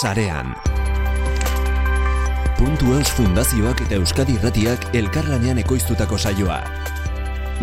sarean. 0.00 0.54
Puntu 2.58 2.94
Eus 2.96 3.10
Fundazioak 3.14 3.84
eta 3.86 3.98
Euskadi 4.00 4.34
Irratiak 4.38 4.88
elkarlanean 4.96 5.60
ekoiztutako 5.62 6.18
saioa. 6.18 6.62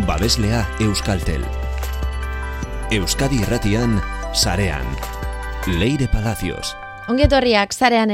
Babeslea 0.07 0.63
Euskaltel. 0.85 1.43
Euskadi 2.91 3.41
Irratian 3.43 3.99
sarean. 4.33 4.87
Leire 5.67 6.07
Palacios. 6.07 6.75
Ongetorriak 7.11 7.73
sarean 7.75 8.11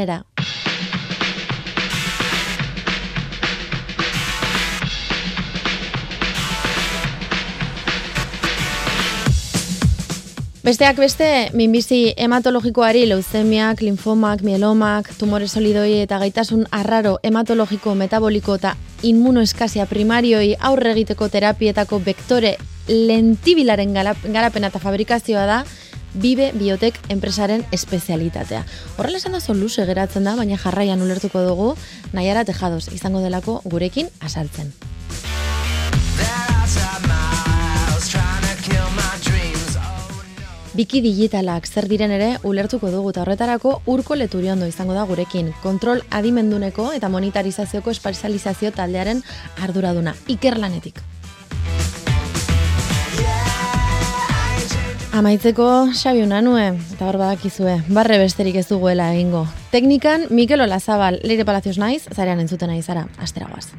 Besteak 10.68 10.98
beste, 11.00 11.28
minbizi 11.56 12.10
hematologikoari 12.20 13.06
leuzemiak, 13.08 13.80
linfomak, 13.80 14.42
mielomak, 14.44 15.14
tumore 15.16 15.46
solidoi 15.48 16.02
eta 16.02 16.18
gaitasun 16.20 16.66
arraro 16.76 17.14
hematologiko, 17.24 17.94
metaboliko 17.96 18.58
eta 18.60 18.74
inmunoeskasia 19.08 19.86
primarioi 19.88 20.58
aurre 20.60 20.92
egiteko 20.92 21.30
terapietako 21.32 22.02
vektore 22.04 22.58
lentibilaren 22.90 23.96
garapena 23.96 24.68
eta 24.68 24.84
fabrikazioa 24.84 25.46
da, 25.48 25.62
Bibe 26.20 26.52
Biotek 26.60 27.00
enpresaren 27.16 27.64
espezialitatea. 27.72 28.66
Horrela 28.98 29.24
esan 29.24 29.40
da 29.40 29.56
luze 29.56 29.88
geratzen 29.88 30.28
da, 30.28 30.36
baina 30.36 30.60
jarraian 30.60 31.02
ulertuko 31.02 31.48
dugu, 31.48 31.72
nahiara 32.12 32.44
tejados 32.44 32.90
izango 32.92 33.24
delako 33.24 33.62
gurekin 33.64 34.12
asaltzen. 34.20 34.76
Biki 40.78 41.00
digitalak 41.02 41.66
zer 41.66 41.88
diren 41.90 42.12
ere 42.14 42.28
ulertuko 42.46 42.92
dugu 42.94 43.10
eta 43.10 43.24
horretarako 43.24 43.72
urko 43.90 44.14
leturiondo 44.14 44.68
izango 44.70 44.94
da 44.94 45.08
gurekin. 45.10 45.50
Kontrol 45.64 46.04
adimenduneko 46.14 46.92
eta 46.94 47.10
monetarizazioko 47.10 47.90
espezializazio 47.90 48.70
taldearen 48.76 49.24
arduraduna. 49.66 50.14
Ikerlanetik. 50.30 51.02
Amaitzeko 55.18 55.90
Xabi 55.98 56.22
Unanue, 56.22 56.68
eta 56.94 57.10
hor 57.10 57.18
badakizue, 57.18 57.80
barre 57.90 58.22
besterik 58.22 58.62
ez 58.62 58.68
duguela 58.70 59.10
egingo. 59.16 59.48
Teknikan, 59.74 60.28
Mikel 60.30 60.62
Olazabal, 60.62 61.18
Leire 61.24 61.42
Palacios 61.42 61.80
naiz, 61.82 62.04
zarean 62.14 62.46
entzuten 62.46 62.70
nahi 62.70 62.86
zara, 62.86 63.08
asteragoaz. 63.18 63.72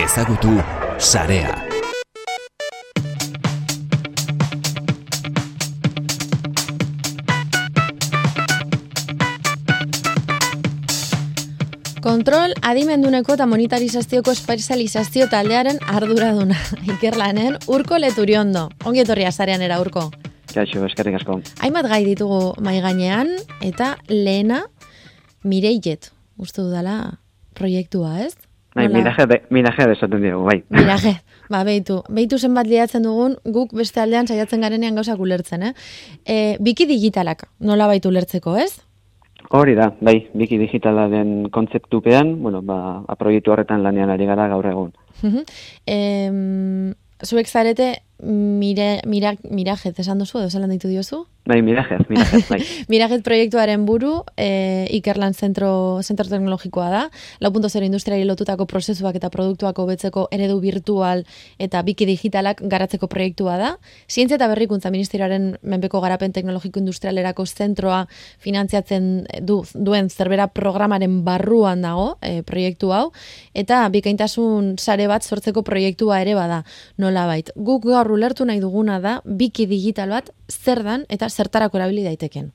Ezagutu, 0.00 0.56
Sarea. 0.96 1.75
Kontrol 12.06 12.52
adimenduneko 12.62 13.34
eta 13.34 13.48
monetarizazioko 13.50 14.30
espezializazio 14.30 15.26
taldearen 15.26 15.80
arduraduna. 15.90 16.54
Ikerlanen, 16.94 17.56
urko 17.66 17.98
leturiondo. 17.98 18.68
Ongi 18.86 19.02
etorri 19.02 19.26
azarean 19.26 19.64
era 19.66 19.80
urko. 19.82 20.04
Kaixo, 20.52 20.84
eskerrik 20.86 21.18
asko. 21.18 21.40
Hainbat 21.66 21.90
gai 21.90 22.04
ditugu 22.06 22.54
mai 22.62 22.76
gainean 22.84 23.34
eta 23.58 23.96
lehena 24.06 24.62
Mireiet. 25.42 26.12
Uste 26.38 26.62
dudala 26.62 27.18
proiektua, 27.58 28.20
ez? 28.22 28.36
Bai, 28.76 28.86
miraje 28.92 29.26
de, 29.26 29.42
miraje 29.50 29.90
de 29.90 29.98
esaten 29.98 30.22
dugu, 30.22 30.46
bai. 30.46 30.60
Miraje. 30.78 31.16
Ba, 31.50 31.64
behitu. 31.66 32.04
Behitu 32.06 32.38
zenbat 32.38 32.70
liatzen 32.70 33.02
dugun, 33.02 33.34
guk 33.42 33.74
beste 33.74 33.98
aldean 34.04 34.30
saiatzen 34.30 34.62
garenean 34.62 34.94
gauzak 34.94 35.18
ulertzen, 35.18 35.72
eh? 35.72 35.74
E, 36.22 36.36
biki 36.62 36.86
digitalak, 36.86 37.48
nola 37.58 37.90
baitu 37.90 38.14
ulertzeko, 38.14 38.54
ez? 38.62 38.76
Hori 39.50 39.74
da, 39.78 39.92
bai, 40.00 40.16
biki 40.34 40.58
digitala 40.58 41.06
den 41.08 41.48
kontzeptupean, 41.54 42.34
bueno, 42.42 42.62
ba, 42.66 43.02
aproietu 43.12 43.52
horretan 43.52 43.82
lanean 43.84 44.10
ari 44.10 44.26
gara 44.26 44.48
gaur 44.50 44.66
egun. 44.66 44.92
eh, 45.86 46.92
zuek 47.24 47.46
zarete, 47.48 47.92
mire, 48.22 49.00
mira, 49.06 49.34
mirajet, 49.50 49.98
esan 50.00 50.18
duzu, 50.18 50.40
edo 50.40 50.50
zelan 50.50 50.70
ditu 50.72 50.88
diozu? 50.88 51.26
Bai, 51.46 51.60
mirajet, 51.62 52.08
mirajet, 52.10 52.48
bai. 52.50 52.58
mirajet 52.92 53.22
proiektuaren 53.22 53.84
buru, 53.86 54.24
e, 54.34 54.88
Ikerlan 54.96 55.34
zentro, 55.34 56.00
zentro 56.02 56.26
teknologikoa 56.26 56.88
da, 56.90 57.02
lau 57.38 57.52
punto 57.54 57.68
zero 57.70 57.86
industriari 57.86 58.24
lotutako 58.26 58.66
prozesuak 58.66 59.14
eta 59.20 59.30
produktuako 59.30 59.84
betzeko 59.86 60.26
eredu 60.34 60.58
virtual 60.58 61.22
eta 61.62 61.82
biki 61.86 62.08
digitalak 62.08 62.64
garatzeko 62.66 63.06
proiektua 63.06 63.58
da. 63.60 63.70
Zientzia 64.10 64.40
eta 64.40 64.48
berrikuntza 64.50 64.90
ministerioaren 64.90 65.52
menpeko 65.62 66.00
garapen 66.02 66.34
teknologiko 66.34 66.82
industrialerako 66.82 67.46
zentroa 67.46 68.02
finantziatzen 68.42 69.28
du, 69.46 69.60
duen 69.74 70.10
zerbera 70.10 70.48
programaren 70.48 71.22
barruan 71.22 71.86
dago 71.86 72.16
e, 72.26 72.40
proiektu 72.42 72.90
hau, 72.90 73.12
eta 73.54 73.84
bikaintasun 73.94 74.74
sare 74.82 75.06
bat 75.06 75.22
sortzeko 75.22 75.62
proiektua 75.62 76.18
ere 76.24 76.34
bada 76.34 76.64
nola 76.98 77.28
bait. 77.30 77.54
Guk 77.54 77.86
gaur 77.86 78.05
ulertu 78.12 78.44
nahi 78.44 78.60
duguna 78.60 79.00
da, 79.00 79.20
biki 79.24 79.66
digital 79.66 80.10
bat 80.10 80.30
zer 80.50 80.82
dan 80.82 81.04
eta 81.08 81.28
zertarako 81.28 81.78
erabili 81.78 82.04
daiteken. 82.04 82.52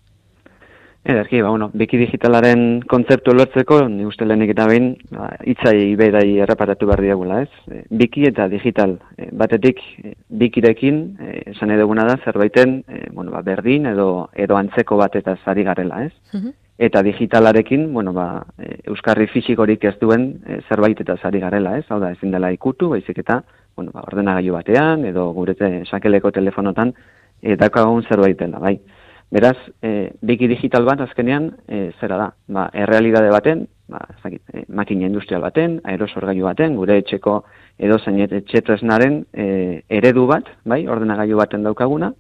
Ederki, 1.01 1.39
ba, 1.41 1.49
bueno, 1.49 1.71
biki 1.73 1.97
digitalaren 1.97 2.83
kontzeptu 2.89 3.33
lortzeko, 3.33 3.79
ni 3.89 4.05
uste 4.05 4.25
lehenik 4.27 4.51
eta 4.53 4.67
behin, 4.69 4.91
ba, 5.09 5.31
itzai 5.49 5.95
berai 5.97 6.27
erreparatu 6.45 6.85
behar 6.85 7.01
diagula, 7.01 7.39
ez? 7.41 7.49
E, 7.73 7.81
biki 8.03 8.27
eta 8.29 8.45
digital, 8.51 8.99
e, 9.17 9.31
batetik, 9.33 9.81
e, 10.03 10.13
bikirekin, 10.43 10.99
esan 11.55 11.73
eduguna 11.73 12.05
da, 12.05 12.19
zerbaiten, 12.21 12.83
e, 12.85 13.07
bueno, 13.15 13.33
ba, 13.33 13.41
berdin 13.41 13.89
edo, 13.95 14.27
edo 14.37 14.59
antzeko 14.59 14.99
bat 15.01 15.17
eta 15.17 15.39
zari 15.43 15.65
garela, 15.65 16.03
ez? 16.05 16.13
Mhm. 16.35 16.53
Eta 16.81 17.01
digitalarekin, 17.05 17.89
bueno, 17.93 18.13
ba, 18.13 18.27
euskarri 18.89 19.25
fisikorik 19.33 19.83
ez 19.89 19.95
duen 20.01 20.35
e, 20.45 20.61
zerbait 20.69 21.01
eta 21.01 21.17
zari 21.17 21.41
garela, 21.41 21.79
ez? 21.79 21.85
Hau 21.89 21.99
da, 22.01 22.13
ezin 22.13 22.29
dela 22.33 22.53
ikutu, 22.53 22.93
baizik 22.93 23.25
eta, 23.25 23.41
bueno, 23.75 23.91
ba, 23.93 24.03
ordenagailu 24.07 24.53
batean, 24.53 25.05
edo 25.05 25.31
gurete 25.33 25.83
sakeleko 25.85 26.31
telefonotan, 26.31 26.93
e, 27.41 27.55
daukagun 27.55 28.03
zerbait 28.03 28.37
dela, 28.39 28.59
bai. 28.59 28.79
Beraz, 29.31 29.55
e, 29.81 30.11
biki 30.21 30.49
digital 30.51 30.83
bat 30.85 31.01
azkenean 31.05 31.51
e, 31.67 31.91
zera 31.99 32.17
da, 32.19 32.27
ba, 32.51 32.67
errealidade 32.73 33.31
baten, 33.31 33.63
ba, 33.91 34.01
zakit, 34.21 34.41
e, 34.53 34.65
makina 34.67 35.07
industrial 35.07 35.45
baten, 35.45 35.79
aerosorgailu 35.87 36.49
baten, 36.49 36.75
gure 36.75 36.97
etxeko 36.99 37.37
edo 37.79 37.97
zainet 37.99 38.33
etxetresnaren 38.41 39.21
e, 39.31 39.47
eredu 39.89 40.27
bat, 40.27 40.51
bai, 40.67 40.83
ordenagailu 40.87 41.39
baten 41.39 41.63
daukaguna, 41.63 42.11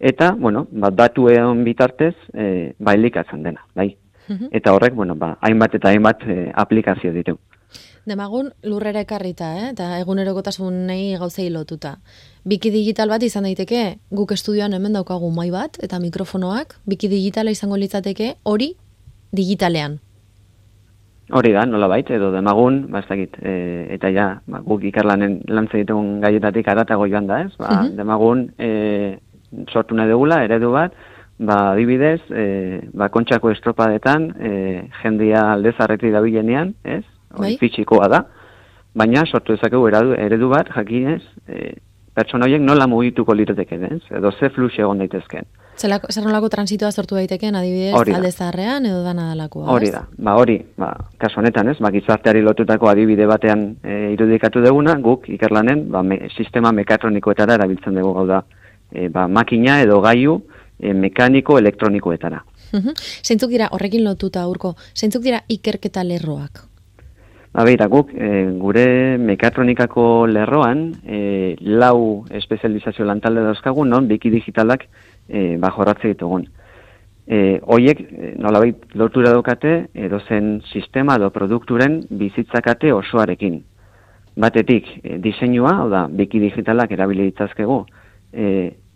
eta, 0.00 0.32
bueno, 0.38 0.66
ba, 0.72 0.90
datu 0.90 1.28
egon 1.30 1.62
bitartez, 1.64 2.16
e, 2.34 2.74
ba, 2.78 2.96
dena, 2.96 3.66
bai. 3.74 3.94
Eta 4.54 4.72
horrek, 4.74 4.94
bueno, 4.94 5.16
ba, 5.18 5.36
hainbat 5.42 5.74
eta 5.74 5.90
hainbat 5.90 6.22
e, 6.22 6.52
aplikazio 6.54 7.12
ditu. 7.12 7.38
Demagun 8.08 8.50
lurrera 8.64 9.02
ekarrita, 9.04 9.50
eh? 9.60 9.70
eta 9.74 9.98
egunerokotasun 10.00 10.86
nahi 10.88 11.16
gauzei 11.20 11.50
lotuta. 11.52 11.98
Biki 12.48 12.72
digital 12.72 13.12
bat 13.12 13.22
izan 13.22 13.44
daiteke, 13.44 13.98
guk 14.10 14.32
estudioan 14.32 14.72
hemen 14.72 14.96
daukagu 14.96 15.28
mai 15.34 15.50
bat, 15.52 15.76
eta 15.84 16.00
mikrofonoak, 16.00 16.78
biki 16.88 17.10
digitala 17.12 17.52
izango 17.52 17.76
litzateke, 17.76 18.34
hori 18.44 18.72
digitalean. 19.36 19.98
Hori 21.30 21.52
da, 21.54 21.66
nola 21.68 21.86
bait, 21.92 22.08
edo 22.10 22.32
demagun, 22.34 22.86
ba, 22.90 23.04
e, 23.12 23.54
eta 23.94 24.10
ja, 24.10 24.26
ba, 24.50 24.64
guk 24.64 24.82
ikarlanen 24.88 25.42
lantze 25.46 25.84
ditugun 25.84 26.18
gaietatik 26.24 26.72
aratago 26.72 27.06
joan 27.06 27.28
da, 27.28 27.44
ez? 27.44 27.52
Ba, 27.60 27.84
uh 27.84 27.92
Demagun, 28.00 28.48
e, 28.58 29.20
sortu 29.70 29.94
nahi 29.94 30.10
dugula, 30.10 30.42
eredu 30.48 30.72
bat, 30.72 30.96
ba, 31.38 31.76
dibidez, 31.78 32.18
e, 32.32 32.80
ba, 32.90 33.12
kontxako 33.12 33.52
estropadetan, 33.52 34.30
e, 34.40 34.52
jendia 35.02 35.52
aldezarreti 35.52 36.10
dabilenean, 36.10 36.74
ez? 36.82 37.04
Hori 37.38 37.56
bai? 37.60 38.08
da, 38.10 38.24
baina 38.94 39.24
sortu 39.26 39.54
dezakegu 39.54 39.88
eredu 39.88 40.48
bat, 40.48 40.68
jakinez, 40.74 41.22
e, 41.48 41.74
pertsona 42.14 42.46
horiek 42.46 42.62
nola 42.62 42.86
mugituko 42.90 43.34
lirateke 43.34 43.78
ez? 43.86 44.02
Edo 44.10 44.32
ze 44.32 44.50
flux 44.50 44.78
egon 44.78 44.98
daitezken. 44.98 45.46
Zelako, 45.80 46.10
zer 46.12 46.24
nolako 46.24 46.48
transitoa 46.52 46.90
sortu 46.92 47.14
daiteken, 47.14 47.54
adibidez, 47.54 47.94
alde 47.94 48.30
zaharrean 48.30 48.84
edo 48.84 49.02
dana 49.04 49.28
dalakoa, 49.30 49.70
Hori 49.72 49.90
da, 49.94 50.02
ba 50.18 50.34
hori, 50.36 50.58
ba, 50.76 50.90
kasu 51.18 51.40
honetan, 51.40 51.70
ez? 51.72 51.78
Ba, 51.80 51.92
gizarteari 51.94 52.42
lotutako 52.44 52.90
adibide 52.90 53.26
batean 53.30 53.62
e, 53.82 54.12
irudikatu 54.12 54.60
deguna, 54.60 54.98
guk, 55.00 55.28
ikerlanen, 55.32 55.86
ba, 55.90 56.02
me, 56.02 56.18
sistema 56.36 56.72
mekatronikoetara 56.76 57.56
erabiltzen 57.60 57.96
dugu 57.96 58.12
gau 58.18 58.26
da, 58.28 58.42
e, 58.92 59.08
ba, 59.08 59.28
makina 59.28 59.80
edo 59.86 60.00
gaiu 60.04 60.40
e, 60.78 60.92
mekaniko 60.92 61.58
elektronikoetara. 61.62 62.42
Zeintzuk 63.24 63.50
dira, 63.50 63.70
horrekin 63.72 64.04
lotuta, 64.04 64.44
urko, 64.50 64.74
zeintzuk 64.94 65.24
dira 65.24 65.40
ikerketa 65.48 66.04
lerroak? 66.04 66.66
Ba, 67.52 67.64
guk, 67.88 68.12
e, 68.14 68.46
gure 68.62 69.18
mekatronikako 69.18 70.26
lerroan, 70.30 70.92
e, 71.02 71.56
lau 71.60 72.24
espezializazio 72.30 73.04
lantalde 73.04 73.42
dauzkagun, 73.42 73.88
non, 73.90 74.06
biki 74.06 74.30
digitalak 74.30 74.86
e, 75.28 75.56
ba, 75.58 75.72
jorratze 75.74 76.12
ditugun. 76.12 76.46
E, 77.26 77.60
oiek, 77.66 78.04
nola 78.38 78.62
bai, 78.62 78.70
lotura 78.94 79.32
daukate, 79.34 79.88
edo 79.94 80.20
zen 80.28 80.60
sistema 80.70 81.18
edo 81.18 81.32
produkturen 81.34 82.04
bizitzakate 82.10 82.92
osoarekin. 82.94 83.58
Batetik, 84.38 84.86
e, 85.02 85.18
diseinua, 85.18 85.74
hau 85.82 85.90
da, 85.90 86.06
biki 86.06 86.38
digitalak 86.38 86.94
erabili 86.94 87.32
ditzazkegu, 87.32 87.82
e, 88.32 88.46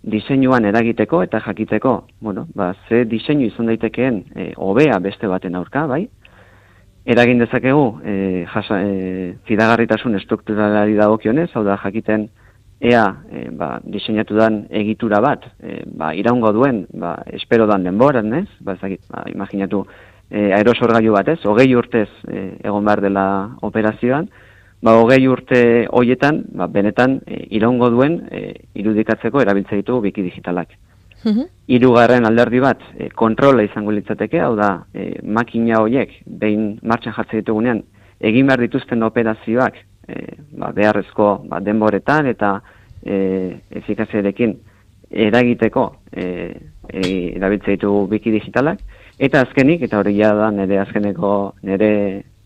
diseinuan 0.04 0.64
eragiteko 0.68 1.22
eta 1.24 1.40
jakiteko, 1.40 2.04
bueno, 2.20 2.46
ba, 2.54 2.74
ze 2.88 3.04
diseinu 3.08 3.48
izan 3.48 3.66
daitekeen 3.66 4.24
e, 4.36 4.52
hobea 4.56 4.98
beste 5.02 5.26
baten 5.26 5.56
aurka, 5.58 5.88
bai? 5.90 6.04
Eragin 7.04 7.38
dezakegu, 7.38 8.00
e, 8.00 8.46
jasa, 8.48 8.78
e, 8.80 9.34
fidagarritasun 9.44 10.16
estrukturalari 10.16 10.94
dagokionez, 10.96 11.50
hau 11.52 11.62
da 11.66 11.76
jakiten 11.82 12.30
ea 12.80 13.04
e, 13.28 13.50
ba, 13.52 13.74
diseinatu 13.84 14.38
dan 14.38 14.62
egitura 14.70 15.20
bat, 15.20 15.44
e, 15.60 15.82
ba, 15.84 16.14
iraungo 16.16 16.54
duen, 16.56 16.86
ba, 16.96 17.18
espero 17.36 17.66
dan 17.68 17.84
denboran, 17.84 18.32
ez? 18.40 18.48
Ba, 18.64 18.78
ezakit, 18.78 19.04
ba, 19.12 19.26
imaginatu 19.28 19.82
e, 20.30 20.48
aerosorgailu 20.56 21.12
bat, 21.12 21.28
ez? 21.28 21.42
Hogei 21.44 21.68
urtez 21.76 22.08
e, 22.24 22.46
egon 22.64 22.88
behar 22.88 23.04
dela 23.04 23.26
operazioan, 23.68 24.30
ba, 24.80 24.96
hogei 24.96 25.20
urte 25.28 25.60
hoietan, 25.92 26.40
ba, 26.56 26.72
benetan, 26.72 27.20
e, 27.28 27.44
iraungo 27.60 27.92
duen 27.92 28.22
e, 28.32 28.46
irudikatzeko 28.80 29.44
erabiltze 29.44 29.82
ditugu 29.82 30.06
biki 30.08 30.24
digitalak. 30.30 30.72
Mhm. 31.24 31.48
Hirugarren 31.66 32.26
alderdi 32.26 32.60
bat, 32.60 32.80
e, 32.98 33.08
kontrola 33.10 33.64
izango 33.64 33.92
litzateke, 33.96 34.40
hau 34.40 34.54
da, 34.56 34.84
e, 34.92 35.20
makina 35.24 35.80
hoiek, 35.80 36.10
behin 36.26 36.78
martxan 36.82 37.14
jartzen 37.16 37.40
ditugunean, 37.40 37.82
egin 38.20 38.46
behar 38.46 38.60
dituzten 38.60 39.02
operazioak, 39.02 39.78
e, 40.08 40.36
ba, 40.52 40.70
beharrezko 40.76 41.30
ba, 41.48 41.60
denboretan 41.64 42.28
eta 42.32 42.58
e, 43.04 43.16
efikaziarekin 43.80 44.54
eragiteko 45.10 45.86
e, 46.12 46.26
e, 46.88 47.08
erabiltze 47.36 47.78
ditugu 47.78 48.06
biki 48.12 48.34
digitalak, 48.34 48.84
eta 49.18 49.44
azkenik, 49.46 49.82
eta 49.86 49.98
hori 49.98 50.16
da 50.18 50.50
nire 50.50 50.78
azkeneko, 50.82 51.54
nire 51.62 51.90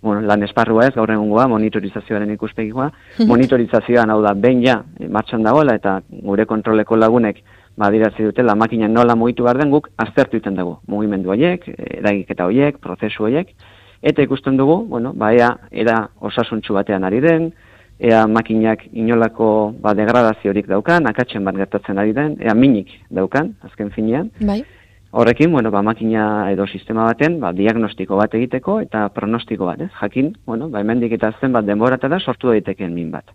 bueno, 0.01 0.21
lan 0.23 0.43
esparrua 0.47 0.87
ez, 0.87 0.95
gaur 0.95 1.11
egungoa, 1.11 1.49
monitorizazioaren 1.51 2.31
ikuspegikoa, 2.37 2.91
monitorizazioan 3.27 4.11
hau 4.11 4.21
da, 4.23 4.35
behin 4.35 4.63
ja, 4.63 4.83
martxan 5.11 5.43
dagoela, 5.43 5.75
eta 5.75 6.01
gure 6.23 6.47
kontroleko 6.47 6.97
lagunek, 6.97 7.43
badirazi 7.79 8.27
dutela, 8.27 8.57
makina 8.59 8.89
nola 8.89 9.17
mugitu 9.17 9.47
behar 9.47 9.61
den 9.63 9.71
guk, 9.71 9.89
aztertu 9.97 10.41
iten 10.41 10.59
dugu, 10.59 10.79
mugimendu 10.91 11.31
horiek, 11.35 11.69
eragiketa 11.79 12.49
horiek, 12.49 12.81
prozesu 12.83 13.29
horiek, 13.29 13.55
eta 14.03 14.23
ikusten 14.23 14.59
dugu, 14.59 14.83
bueno, 14.91 15.13
ba, 15.15 15.33
ea, 15.35 15.53
era 15.71 16.01
osasuntxu 16.21 16.75
batean 16.75 17.07
ari 17.07 17.23
den, 17.25 17.53
ea 17.99 18.25
makinak 18.31 18.85
inolako 18.93 19.75
ba, 19.83 19.95
degradaziorik 19.99 20.69
daukan, 20.71 21.07
akatzen 21.11 21.47
bat 21.47 21.57
gertatzen 21.59 21.99
ari 21.99 22.13
den, 22.15 22.37
ea 22.43 22.55
minik 22.55 22.93
daukan, 23.11 23.55
azken 23.67 23.95
finean, 23.95 24.33
Bai. 24.41 24.65
Horrekin, 25.11 25.51
bueno, 25.51 25.71
ba, 25.71 25.81
makina 25.81 26.51
edo 26.53 26.67
sistema 26.69 27.07
baten, 27.09 27.39
ba, 27.41 27.55
diagnostiko 27.57 28.19
bat 28.21 28.35
egiteko 28.37 28.75
eta 28.85 29.07
pronostiko 29.17 29.65
bat, 29.65 29.81
ez? 29.81 29.89
Jakin, 30.03 30.35
bueno, 30.45 30.69
ba, 30.69 30.83
hemendik 30.83 31.15
eta 31.17 31.31
zen 31.41 31.55
bat 31.57 31.65
denboratara 31.65 32.19
sortu 32.21 32.53
daitekeen 32.53 32.93
min 32.93 33.09
bat. 33.15 33.33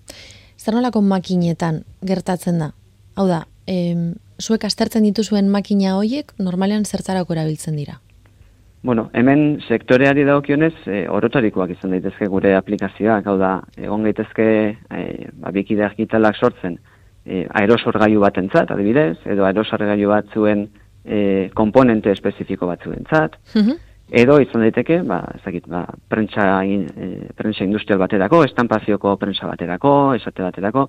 Zer 0.58 0.78
nolako 0.78 1.02
makinetan 1.02 1.82
gertatzen 2.06 2.62
da? 2.62 2.70
Hau 3.18 3.26
da, 3.28 3.42
em, 3.66 4.14
zuek 4.42 4.66
aztertzen 4.66 5.04
dituzuen 5.04 5.50
makina 5.50 5.96
hoiek 5.98 6.34
normalean 6.40 6.86
zertarako 6.86 7.34
erabiltzen 7.34 7.76
dira? 7.76 8.00
Bueno, 8.84 9.10
hemen 9.14 9.62
sektoreari 9.64 10.26
dagokionez 10.28 10.74
e, 10.92 11.06
orotarikoak 11.08 11.70
izan 11.78 11.94
daitezke 11.96 12.28
gure 12.28 12.52
aplikazioak, 12.58 13.28
hau 13.32 13.38
da, 13.40 13.54
egon 13.80 14.04
gaitezke 14.04 14.48
e, 14.74 15.04
ba, 15.40 15.54
bikide 15.56 15.88
digitalak 15.94 16.36
sortzen 16.36 16.76
e, 17.26 17.46
aerosorgailu 17.62 18.20
batentzat, 18.20 18.74
adibidez, 18.76 19.16
edo 19.24 19.46
aerosorgailu 19.48 20.10
bat 20.12 20.36
zuen 20.36 20.68
e, 21.06 21.50
komponente 21.56 22.12
espezifiko 22.12 22.68
batzuentzat, 22.68 23.40
Mhm. 23.56 23.80
Edo 24.14 24.38
izan 24.42 24.62
daiteke, 24.62 25.00
ba, 25.10 25.24
ez 25.34 25.42
dakit, 25.42 25.66
ba, 25.68 25.88
prentsa, 26.10 26.46
in, 26.70 26.86
e, 26.94 27.08
prentsa 27.38 27.66
industrial 27.66 27.98
baterako, 28.04 28.44
estampazioko 28.46 29.16
prentsa 29.18 29.50
baterako, 29.50 30.14
esate 30.20 30.46
baterako, 30.46 30.86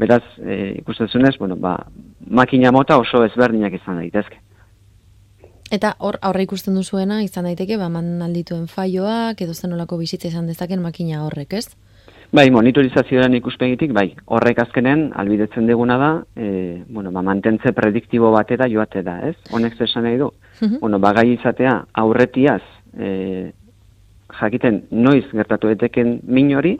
beraz, 0.00 0.22
e, 0.40 0.78
ikusten 0.80 1.28
bueno, 1.38 1.56
ba, 1.56 1.76
makina 2.30 2.72
mota 2.72 2.96
oso 2.98 3.24
ezberdinak 3.26 3.76
izan 3.76 4.00
daitezke. 4.00 4.40
Eta 5.72 5.94
hor 6.04 6.18
aurre 6.20 6.42
ikusten 6.44 6.74
duzuena 6.76 7.22
izan 7.24 7.46
daiteke 7.48 7.78
ba 7.80 7.88
man 7.88 8.20
aldituen 8.20 8.66
faioak 8.68 9.40
edo 9.40 9.54
zenolako 9.54 9.96
bizitza 9.96 10.28
izan 10.28 10.46
dezaken 10.46 10.82
makina 10.84 11.22
horrek, 11.24 11.54
ez? 11.54 11.68
Bai, 12.32 12.46
monitorizazioaren 12.48 13.34
ikuspegitik, 13.36 13.90
bai, 13.92 14.06
horrek 14.32 14.62
azkenen 14.62 15.10
albidetzen 15.20 15.66
deguna 15.68 15.98
da, 16.00 16.12
e, 16.32 16.80
bueno, 16.88 17.10
ba, 17.12 17.20
mantentze 17.26 17.74
prediktibo 17.76 18.30
batera 18.32 18.70
joate 18.72 19.02
da, 19.04 19.18
ez? 19.28 19.34
Honek 19.52 19.76
zer 19.76 19.84
esan 19.90 20.06
nahi 20.08 20.16
du? 20.16 20.30
Mhm. 20.62 20.78
Bueno, 20.80 20.98
ba, 20.98 21.12
gai 21.12 21.26
izatea 21.34 21.74
aurretiaz 21.92 22.62
e, 22.96 23.52
jakiten 24.40 24.86
noiz 24.90 25.26
gertatu 25.28 25.68
eteken 25.74 26.20
min 26.24 26.54
hori, 26.56 26.78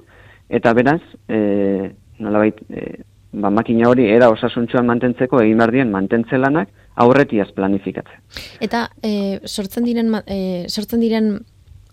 eta 0.49 0.73
beraz, 0.73 1.03
e, 1.29 1.93
nolabait, 2.17 2.65
e, 2.73 3.05
ba, 3.33 3.51
makina 3.53 3.91
hori 3.91 4.09
era 4.09 4.31
osasuntxuan 4.33 4.89
mantentzeko 4.89 5.45
egin 5.45 5.61
behar 5.61 5.77
dien 5.77 5.93
mantentze 5.93 6.41
lanak 6.41 6.73
aurretiaz 7.05 7.51
planifikatzen. 7.57 8.25
Eta 8.65 8.87
e, 9.05 9.41
sortzen 9.45 9.85
diren 9.85 10.13
e, 10.25 10.65
sortzen 10.69 11.05
diren 11.05 11.35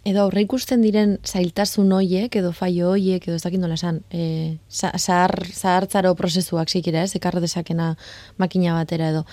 edo 0.08 0.22
aurre 0.24 0.42
ikusten 0.46 0.82
diren 0.82 1.18
zailtasun 1.28 1.92
hoiek 1.92 2.36
edo 2.40 2.52
faio 2.56 2.94
hoiek 2.94 3.26
edo 3.28 3.36
ez 3.36 3.44
dakit 3.44 3.60
nola 3.60 3.76
esan, 3.76 4.00
e, 4.12 4.58
za- 4.72 4.94
zahar, 4.98 5.34
zahartzaro 5.54 6.16
prozesuak 6.16 6.70
zikira, 6.72 7.04
ez, 7.04 7.16
ekar 7.16 7.36
dezakena 7.42 7.96
makina 8.38 8.74
batera 8.78 9.10
edo. 9.12 9.26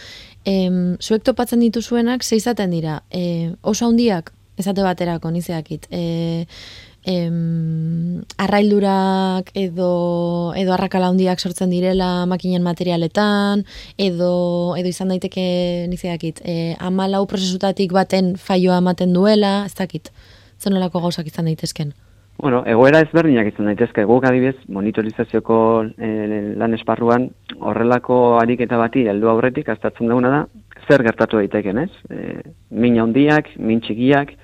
Em, 0.45 0.97
zuek 1.01 1.23
topatzen 1.25 1.61
dituzuenak 1.61 2.23
ze 2.25 2.37
izaten 2.37 2.71
dira, 2.71 3.03
e, 3.11 3.53
oso 3.63 3.87
handiak 3.87 4.33
ezate 4.59 4.83
baterako 4.83 5.31
nizeakit. 5.31 5.87
E, 5.91 6.47
em, 7.07 8.23
arraildurak 8.37 9.51
edo 9.55 10.53
edo 10.59 10.73
arrakala 10.75 11.07
handiak 11.13 11.39
sortzen 11.41 11.71
direla 11.71 12.27
makinen 12.27 12.63
materialetan 12.67 13.63
edo 13.97 14.75
edo 14.77 14.89
izan 14.91 15.13
daiteke 15.15 15.87
nizeakit 15.89 16.41
e, 16.45 16.75
amalau 16.81 17.25
prozesutatik 17.31 17.93
baten 17.95 18.35
faioa 18.37 18.79
ematen 18.83 19.13
duela 19.15 19.63
ez 19.67 19.75
dakit 19.79 20.11
zenolako 20.59 21.01
gauzak 21.01 21.27
izan 21.27 21.51
daitezken 21.51 21.93
Bueno, 22.37 22.61
egoera 22.69 23.01
ezberdinak 23.01 23.49
izan 23.49 23.71
daitezke, 23.71 24.05
guk 24.05 24.27
adibidez 24.29 24.59
monitorizazioko 24.69 25.59
e, 25.97 26.09
lan 26.61 26.77
esparruan 26.77 27.31
horrelako 27.71 28.19
ariketa 28.43 28.77
bati 28.77 29.07
heldu 29.09 29.31
aurretik 29.33 29.71
aztertzen 29.73 30.13
duguna 30.13 30.33
da 30.35 30.43
zer 30.87 31.05
gertatu 31.07 31.41
daiteken, 31.41 31.81
ez? 31.87 31.91
E, 32.13 32.43
min 32.77 32.99
handiak, 33.01 33.49
min 33.57 33.81
txikiak, 33.81 34.35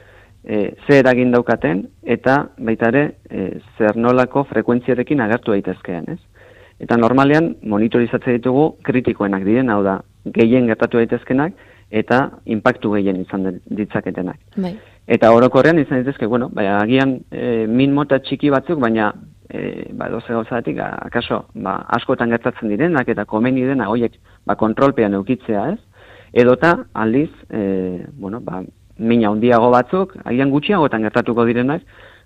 e, 0.43 0.63
ze 0.87 0.99
eragin 1.03 1.35
daukaten 1.37 1.85
eta 2.17 2.39
baita 2.57 2.89
ere 2.95 3.05
e, 3.29 3.51
zer 3.77 4.01
nolako 4.01 4.47
frekuentziarekin 4.55 5.21
agertu 5.21 5.53
daitezkeen, 5.53 6.09
ez? 6.17 6.49
Eta 6.81 6.97
normalean 6.97 7.53
monitorizatze 7.69 8.39
ditugu 8.39 8.71
kritikoenak 8.89 9.45
diren, 9.45 9.69
hau 9.69 9.83
da, 9.85 10.01
gehien 10.25 10.67
gertatu 10.73 10.97
daitezkenak 10.97 11.61
eta 11.93 12.23
impactu 12.49 12.95
gehien 12.97 13.21
izan 13.21 13.61
ditzaketenak. 13.69 14.41
bai 14.57 14.77
Eta 15.13 15.33
orokorrean 15.35 15.81
izan 15.83 15.99
daitezke, 16.01 16.29
bueno, 16.31 16.49
bai, 16.55 16.69
agian 16.71 17.17
e, 17.31 17.67
min 17.67 17.93
mota 17.95 18.21
txiki 18.23 18.53
batzuk, 18.55 18.79
baina 18.81 19.11
e, 19.51 19.89
ba, 19.99 20.07
doze 20.13 20.31
gauzatik, 20.31 20.79
akaso, 20.79 21.43
ba, 21.55 21.81
askotan 21.99 22.31
gertatzen 22.31 22.71
direnak 22.71 23.11
eta 23.11 23.25
komeni 23.29 23.67
dena 23.67 23.89
hoiek 23.91 24.15
ba, 24.47 24.55
kontrolpean 24.61 25.19
eukitzea, 25.19 25.65
ez? 25.75 26.07
Edota, 26.33 26.77
aldiz, 26.95 27.31
e, 27.51 28.07
bueno, 28.15 28.41
ba, 28.41 28.63
mina 28.99 29.33
handiago 29.33 29.73
batzuk, 29.75 30.15
agian 30.25 30.55
gutxiagotan 30.55 31.03
gertatuko 31.09 31.45
direnak, 31.51 31.83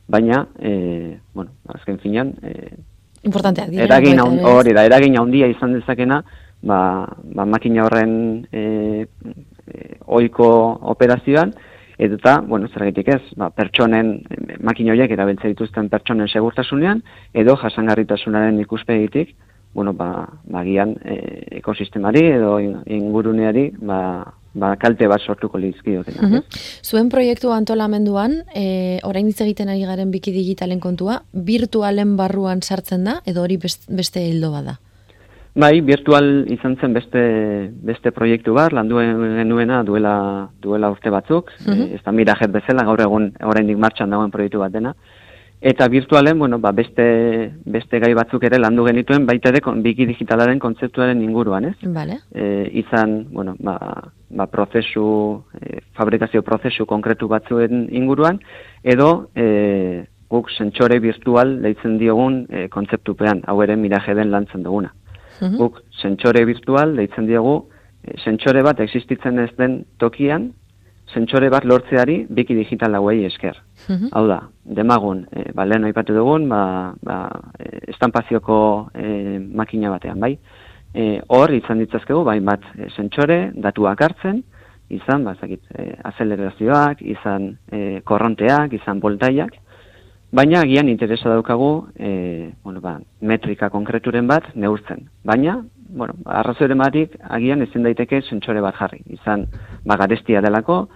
baina, 0.06 0.44
e, 0.60 1.16
bueno, 1.34 1.56
azken 1.72 1.98
finean, 2.04 2.34
e, 2.44 2.76
importanteak 3.26 3.72
dira 3.72 3.88
eragin 3.88 4.20
ere, 4.20 4.36
ez? 4.36 4.50
hori 4.52 4.76
da, 4.76 4.84
eragin 4.86 5.16
handia 5.18 5.48
izan 5.50 5.72
dezakena, 5.74 6.20
ba, 6.62 6.78
ba 7.34 7.48
makina 7.48 7.88
horren 7.88 8.12
e, 8.52 9.06
e, 9.72 9.96
oiko 10.06 10.48
operazioan, 10.82 11.54
eta, 11.98 12.40
bueno, 12.46 12.68
zergatik 12.68 13.08
ez, 13.08 13.22
ba, 13.36 13.50
pertsonen, 13.50 14.22
e, 14.30 14.56
makina 14.60 14.92
horiek 14.92 15.10
erabiltzen 15.10 15.54
dituzten 15.54 15.88
pertsonen 15.88 16.28
segurtasunean, 16.28 17.02
edo 17.32 17.56
jasangarritasunaren 17.56 18.60
ikuspegitik, 18.60 19.34
bueno, 19.74 19.92
ba, 19.92 20.26
bagian 20.44 20.96
e, 21.04 21.16
ekosistemari 21.58 22.24
edo 22.32 22.58
in- 22.60 22.82
inguruneari, 22.86 23.70
ba, 23.80 24.24
ba, 24.56 24.70
kalte 24.80 25.06
bat 25.06 25.20
sortuko 25.20 25.58
lizkiotenak. 25.60 26.22
Mhm. 26.22 26.34
ez? 26.36 26.80
Zuen 26.82 27.10
proiektu 27.12 27.50
antolamenduan, 27.52 28.38
e, 28.54 28.98
orain 29.04 29.28
hitz 29.28 29.40
egiten 29.44 29.68
ari 29.68 29.84
garen 29.84 30.10
biki 30.10 30.32
digitalen 30.32 30.80
kontua, 30.80 31.22
virtualen 31.32 32.16
barruan 32.16 32.62
sartzen 32.62 33.04
da, 33.04 33.20
edo 33.26 33.42
hori 33.42 33.58
best- 33.58 33.84
beste 33.88 34.20
hildo 34.24 34.50
bada. 34.52 34.78
Bai, 35.56 35.80
virtual 35.80 36.44
izan 36.52 36.74
zen 36.76 36.92
beste, 36.92 37.20
beste 37.80 38.10
proiektu 38.12 38.52
bat, 38.52 38.74
landu 38.76 38.98
genuena 39.00 39.82
duela, 39.82 40.50
duela 40.60 40.90
urte 40.92 41.08
batzuk, 41.10 41.50
Mhm. 41.66 41.80
eh, 41.80 41.94
ez 41.94 42.02
da 42.04 42.12
mirajet 42.12 42.52
bezala, 42.52 42.84
gaur 42.84 43.00
egun 43.00 43.32
oraindik 43.42 43.78
martxan 43.78 44.10
dagoen 44.10 44.30
proiektu 44.30 44.58
bat 44.58 44.72
dena. 44.72 44.94
Eta 45.58 45.88
virtualen, 45.88 46.38
bueno, 46.38 46.58
ba, 46.58 46.72
beste, 46.72 47.52
beste 47.64 47.98
gai 47.98 48.12
batzuk 48.12 48.44
ere 48.44 48.58
landu 48.58 48.84
genituen, 48.84 49.24
baita 49.24 49.48
ere 49.48 49.60
biki 49.82 50.04
digitalaren 50.06 50.58
kontzeptuaren 50.58 51.22
inguruan, 51.22 51.64
ez? 51.64 51.76
Vale. 51.82 52.18
E, 52.34 52.70
izan, 52.74 53.24
bueno, 53.32 53.56
ba, 53.58 54.12
ba 54.28 54.46
prozesu, 54.46 55.42
e, 55.58 55.80
fabrikazio 55.94 56.42
prozesu 56.42 56.84
konkretu 56.84 57.26
batzuen 57.28 57.88
inguruan, 57.90 58.38
edo 58.84 59.30
e, 59.34 60.04
guk 60.28 60.50
sentsore 60.50 61.00
virtual 61.00 61.62
deitzen 61.62 61.96
diogun 61.96 62.46
e, 62.50 62.68
kontzeptupean, 62.68 63.42
hau 63.46 63.62
ere 63.62 63.76
miraje 63.76 64.14
den 64.14 64.30
lantzen 64.30 64.62
duguna. 64.62 64.92
Guk 65.40 65.82
sentsore 66.00 66.44
virtual 66.48 66.96
deitzen 66.96 67.26
diogu 67.26 67.64
sentsore 68.22 68.62
bat 68.62 68.80
existitzen 68.80 69.40
ez 69.42 69.50
den 69.58 69.80
tokian, 69.98 70.50
sentsore 71.12 71.48
bat 71.50 71.64
lortzeari 71.64 72.18
biki 72.30 72.56
digital 72.58 72.96
hauei 72.98 73.24
esker. 73.26 73.58
Mhm. 73.88 74.10
Hau 74.12 74.26
da, 74.28 74.40
demagun, 74.64 75.26
e, 75.32 75.50
ba, 75.54 75.64
lehen 75.64 75.86
aipatu 75.86 76.14
dugun, 76.14 76.48
ba, 76.48 76.94
ba, 77.02 77.18
e, 77.58 77.86
estampazioko 77.92 78.58
e, 78.94 79.38
makina 79.38 79.90
batean, 79.90 80.20
bai? 80.20 80.36
E, 80.94 81.20
hor, 81.28 81.52
izan 81.54 81.82
ditzazkegu, 81.82 82.24
bai, 82.24 82.40
bat, 82.40 82.64
e, 82.78 82.90
sentsore, 82.96 83.52
datuak 83.54 84.02
hartzen, 84.02 84.42
izan, 84.90 85.24
ba, 85.26 85.36
zakit, 85.40 85.62
e, 85.74 85.92
azelerazioak, 86.10 87.02
izan 87.02 87.52
e, 87.70 88.00
korronteak, 88.06 88.74
izan 88.80 89.00
voltaiak, 89.02 89.54
baina 90.32 90.60
agian 90.60 90.88
interesa 90.88 91.30
daukagu, 91.30 91.88
e, 91.96 92.52
bueno, 92.64 92.80
ba, 92.80 92.98
metrika 93.20 93.70
konkreturen 93.70 94.26
bat 94.26 94.54
neurtzen. 94.54 95.08
Baina, 95.24 95.60
bueno, 95.88 96.14
arrazoren 96.24 96.78
batik, 96.78 97.16
agian 97.22 97.62
ezin 97.62 97.86
daiteke 97.86 98.22
sentsore 98.22 98.60
bat 98.60 98.76
jarri. 98.78 99.02
Izan, 99.14 99.46
ba, 99.84 99.96
garestia 99.96 100.42
delako, 100.42 100.88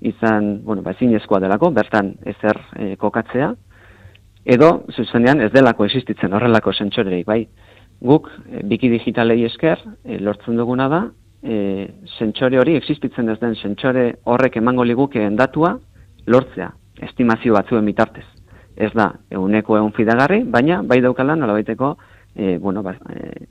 izan, 0.00 0.60
bueno, 0.64 0.82
ba, 0.82 0.92
ezinezkoa 0.92 1.40
delako, 1.40 1.70
bertan 1.74 2.14
ezer 2.34 2.60
e, 2.76 2.94
kokatzea, 3.00 3.54
edo, 4.44 4.70
zuzenean, 4.92 5.40
ez 5.40 5.50
delako 5.52 5.88
existitzen 5.88 6.36
horrelako 6.36 6.72
sentsorerik, 6.72 7.26
bai. 7.26 7.42
Guk, 8.04 8.28
e, 8.50 8.62
biki 8.68 8.90
digitalei 8.92 9.42
esker, 9.48 9.80
e, 10.04 10.20
lortzen 10.20 10.60
duguna 10.60 10.90
da, 10.92 11.02
e, 11.40 11.88
sentsore 12.18 12.60
hori, 12.60 12.76
existitzen 12.76 13.32
ez 13.32 13.40
den 13.40 13.56
sentsore 13.56 14.10
horrek 14.24 14.60
emango 14.60 14.84
ligukeen 14.84 15.40
datua, 15.40 15.78
lortzea, 16.26 16.70
estimazio 17.08 17.56
batzuen 17.56 17.84
bitartez. 17.88 18.33
Ez 18.76 18.90
da, 18.92 19.12
eguneko 19.30 19.76
egun 19.78 19.92
fidagarri, 19.94 20.42
baina, 20.50 20.82
bai 20.82 21.00
daukala, 21.00 21.36
nolabaiteko, 21.38 21.96
e, 22.34 22.56
bueno, 22.58 22.82
ba, 22.82 22.96
e, 23.10 23.46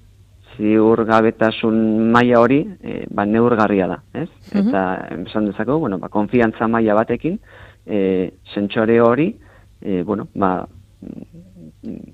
ziurgabetasun 0.57 2.11
maila 2.11 2.41
hori 2.41 2.59
e, 2.81 3.03
ba, 3.09 3.25
neurgarria 3.25 3.87
da, 3.87 3.99
ez? 4.13 4.29
Mhm. 4.53 4.67
Eta 4.67 4.83
esan 5.23 5.49
dezakegu, 5.49 5.79
bueno, 5.79 5.99
ba, 5.99 6.09
konfiantza 6.13 6.67
maila 6.67 6.97
batekin 6.99 7.39
e, 7.85 8.33
sentsore 8.53 8.99
hori 9.01 9.33
e, 9.81 10.03
bueno, 10.03 10.27
ba, 10.35 10.67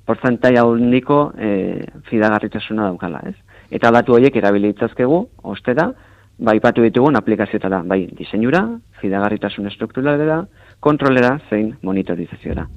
porzentai 0.06 0.56
handiko 0.58 1.32
e, 1.38 1.86
fidagarritasuna 2.10 2.90
daukala, 2.90 3.22
ez? 3.30 3.36
Eta 3.70 3.92
datu 3.94 4.16
horiek 4.16 4.36
erabili 4.36 4.72
ditzazkegu, 4.74 5.20
ostera, 5.52 5.92
ba, 6.40 6.56
ipatu 6.58 6.82
ditugun 6.86 7.20
aplikazioetara, 7.20 7.84
bai, 7.86 8.06
diseinura, 8.18 8.64
fidagarritasun 9.02 9.70
estrukturalera, 9.70 10.42
kontrolera, 10.80 11.40
zein 11.50 11.78
monitorizaziora. 11.82 12.68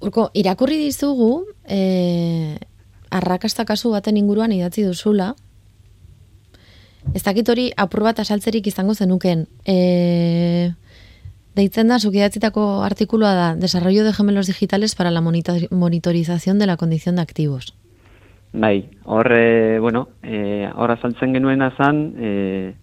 Urko, 0.00 0.30
irakurri 0.34 0.76
dizugu, 0.78 1.46
e, 1.64 2.58
arrakasta 3.10 3.64
kasu 3.64 3.90
baten 3.90 4.16
inguruan 4.16 4.52
idatzi 4.52 4.84
duzula, 4.84 5.34
ez 7.14 7.22
dakit 7.22 7.48
hori 7.48 7.70
apur 7.76 8.02
bat 8.02 8.18
asaltzerik 8.20 8.66
izango 8.66 8.94
zenuken. 8.94 9.46
E, 9.64 10.72
deitzen 11.56 11.88
da, 11.88 11.98
zuk 11.98 12.14
idatzitako 12.14 12.82
artikulua 12.84 13.32
da, 13.34 13.54
Desarrollo 13.56 14.04
de 14.04 14.12
gemelos 14.12 14.46
digitales 14.46 14.94
para 14.94 15.10
la 15.10 15.20
monitor- 15.22 15.70
monitorización 15.70 16.58
de 16.58 16.66
la 16.66 16.76
condición 16.76 17.16
de 17.16 17.22
activos. 17.22 17.74
Bai, 18.52 18.90
hor, 19.04 19.32
e, 19.32 19.78
bueno, 19.80 20.08
e, 20.22 20.68
hor 20.74 20.90
azaltzen 20.90 21.32
genuena 21.32 21.72
zan, 21.76 22.14
e, 22.18 22.74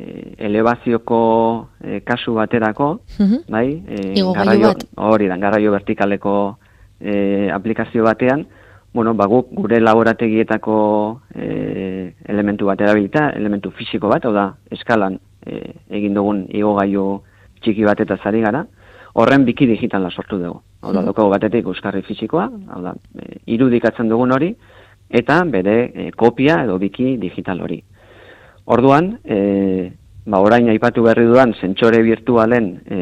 e, 0.00 0.34
elebazioko 0.46 1.68
e, 1.84 2.00
kasu 2.00 2.34
baterako, 2.34 3.00
Mhm. 3.18 3.36
bai, 3.48 3.82
e, 3.88 4.14
garraio- 4.34 4.74
hori 4.96 5.26
da, 5.28 5.36
garraio 5.36 5.70
vertikaleko 5.72 6.56
e, 7.00 7.50
aplikazio 7.52 8.04
batean, 8.04 8.46
bueno, 8.92 9.14
ba, 9.14 9.26
guk 9.26 9.48
gure 9.52 9.80
laborategietako 9.80 11.20
e, 11.34 12.12
elementu 12.28 12.66
bat 12.66 12.80
erabilita, 12.80 13.30
elementu 13.36 13.70
fisiko 13.70 14.08
bat, 14.08 14.24
hau 14.24 14.32
da, 14.32 14.54
eskalan 14.70 15.18
e, 15.46 15.74
egin 15.90 16.14
dugun 16.14 16.46
igogailu 16.48 17.22
txiki 17.62 17.84
bat 17.84 18.00
eta 18.00 18.16
zari 18.22 18.40
gara, 18.40 18.64
horren 19.14 19.44
biki 19.44 19.66
digitala 19.66 20.10
sortu 20.10 20.38
dugu. 20.38 20.60
Hau 20.82 20.92
da, 20.92 21.00
Mhm. 21.00 21.06
daukagu 21.06 21.30
batetik 21.30 21.66
euskarri 21.66 22.02
fisikoa, 22.02 22.50
hau 22.74 22.82
da, 22.82 22.94
e, 23.18 23.40
irudikatzen 23.46 24.08
dugun 24.08 24.32
hori, 24.32 24.54
eta 25.10 25.42
bere 25.44 25.92
e, 25.94 26.10
kopia 26.12 26.64
edo 26.64 26.78
biki 26.78 27.16
digital 27.18 27.60
hori. 27.60 27.82
Orduan, 28.70 29.18
e, 29.24 29.90
ba, 30.30 30.38
orain 30.38 30.68
aipatu 30.70 31.02
berri 31.02 31.24
dudan 31.26 31.56
sentsore 31.58 32.04
virtualen 32.06 32.68
e, 32.86 32.98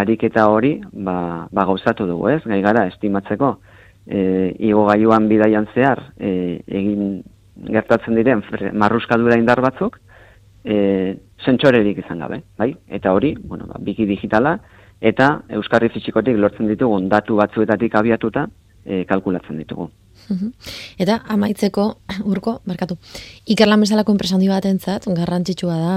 ariketa 0.00 0.48
hori 0.50 0.72
ba, 0.90 1.46
ba 1.54 1.66
gauzatu 1.68 2.06
dugu, 2.08 2.32
ez? 2.32 2.40
Gai 2.42 2.58
gara 2.64 2.88
estimatzeko 2.90 3.52
e, 4.06 4.18
igogailuan 4.58 5.28
bidaian 5.30 5.68
zehar 5.70 6.02
e, 6.18 6.58
egin 6.66 7.22
gertatzen 7.76 8.18
diren 8.18 8.42
marruskadura 8.74 9.38
indar 9.38 9.62
batzuk 9.62 10.00
e, 10.64 11.14
sentsorerik 11.46 12.02
izan 12.02 12.26
gabe, 12.26 12.42
bai? 12.58 12.72
Eta 12.98 13.14
hori, 13.14 13.36
bueno, 13.38 13.70
ba, 13.70 13.78
biki 13.78 14.10
digitala 14.10 14.58
eta 14.98 15.44
euskarri 15.60 15.94
fisikotik 15.94 16.42
lortzen 16.42 16.66
ditugun 16.74 17.06
datu 17.12 17.38
batzuetatik 17.38 17.94
abiatuta 18.02 18.48
e, 18.82 19.04
kalkulatzen 19.06 19.62
ditugu. 19.62 19.92
Mhm. 20.28 20.52
Eta 20.98 21.22
amaitzeko, 21.28 21.98
urko, 22.32 22.60
barkatu, 22.66 22.96
ikerlan 23.46 23.80
bezalako 23.80 24.12
enpresa 24.12 24.34
handi 24.36 24.48
batentzat 24.48 25.06
garrantzitsua 25.06 25.76
da 25.78 25.96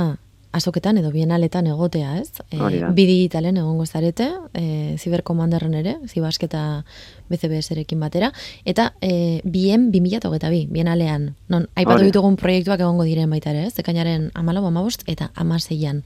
azoketan 0.58 0.98
edo 0.98 1.12
bienaletan 1.12 1.68
egotea, 1.68 2.16
ez? 2.18 2.32
E, 2.50 2.58
bi 2.96 3.04
digitalen 3.06 3.58
egongo 3.58 3.86
zarete, 3.86 4.30
e, 4.58 4.96
ziberkomanderren 4.98 5.74
ere, 5.78 5.98
zibasketa 6.08 6.84
BCBS-erekin 7.30 8.00
batera, 8.00 8.32
eta 8.66 8.94
e, 9.02 9.42
bien 9.44 9.92
2022, 9.92 10.68
bienalean, 10.72 11.36
non, 11.52 11.68
aipatu 11.76 12.00
Hori 12.00 12.10
ditugun 12.12 12.38
proiektuak 12.40 12.80
egongo 12.80 13.04
diren 13.06 13.30
baita 13.30 13.52
ere, 13.52 13.68
ez? 13.68 13.76
Ekainaren 13.84 14.32
amalau, 14.34 14.66
amabost, 14.66 15.04
eta 15.06 15.30
amaseian. 15.36 16.02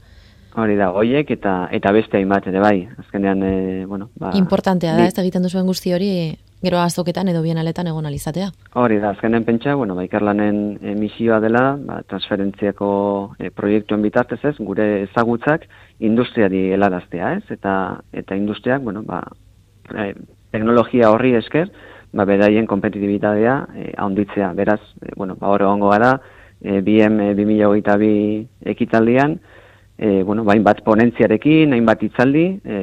Hori 0.58 0.74
da, 0.76 0.90
hoiek 0.92 1.30
eta 1.32 1.68
eta 1.72 1.92
beste 1.96 2.18
hainbat 2.18 2.46
ere 2.50 2.60
bai. 2.60 2.88
Azkenean, 2.98 3.42
e, 3.42 3.86
bueno, 3.86 4.10
ba, 4.20 4.34
Importantea 4.36 4.92
da, 4.98 5.06
bi- 5.06 5.08
ez 5.08 5.16
egiten 5.22 5.46
duzuen 5.46 5.64
guzti 5.70 5.94
hori, 5.96 6.10
gero 6.62 6.78
azoketan 6.78 7.28
edo 7.28 7.42
bienaletan 7.42 7.88
egon 7.90 8.06
alizatea. 8.06 8.50
Hori 8.78 8.98
da, 9.02 9.10
azkenen 9.10 9.44
pentsa, 9.44 9.74
bueno, 9.74 9.96
ba, 9.98 10.04
ikerlanen 10.06 10.60
e, 10.80 10.94
misioa 10.94 11.40
dela, 11.42 11.64
ba, 11.88 12.00
transferentziako 12.08 12.90
e, 13.38 13.50
proiektuen 13.50 14.04
bitartez 14.04 14.38
ez, 14.52 14.54
gure 14.62 14.86
ezagutzak 15.08 15.66
industriari 16.06 16.68
helaraztea 16.76 17.32
ez, 17.38 17.42
eta, 17.56 17.74
eta 18.12 18.38
industriak, 18.38 18.82
bueno, 18.86 19.02
ba, 19.06 19.24
e, 19.90 20.12
teknologia 20.54 21.10
horri 21.10 21.34
esker, 21.40 21.72
ba, 22.14 22.28
beraien 22.28 22.70
kompetitibitatea 22.70 23.56
e, 23.74 23.88
haunditzea. 23.98 24.52
Beraz, 24.54 24.80
e, 25.02 25.16
bueno, 25.16 25.36
ba, 25.40 25.50
hor 25.50 25.66
egongo 25.66 25.90
gara, 25.90 26.14
e, 26.62 26.78
BM 26.80 27.32
e, 27.32 27.34
2022 27.42 28.70
ekitaldian, 28.76 29.40
e, 29.98 30.22
bueno, 30.22 30.46
ba, 30.46 30.54
hainbat 30.54 30.86
ponentziarekin, 30.86 31.74
hainbat 31.74 32.06
itzaldi, 32.06 32.46
e, 32.62 32.78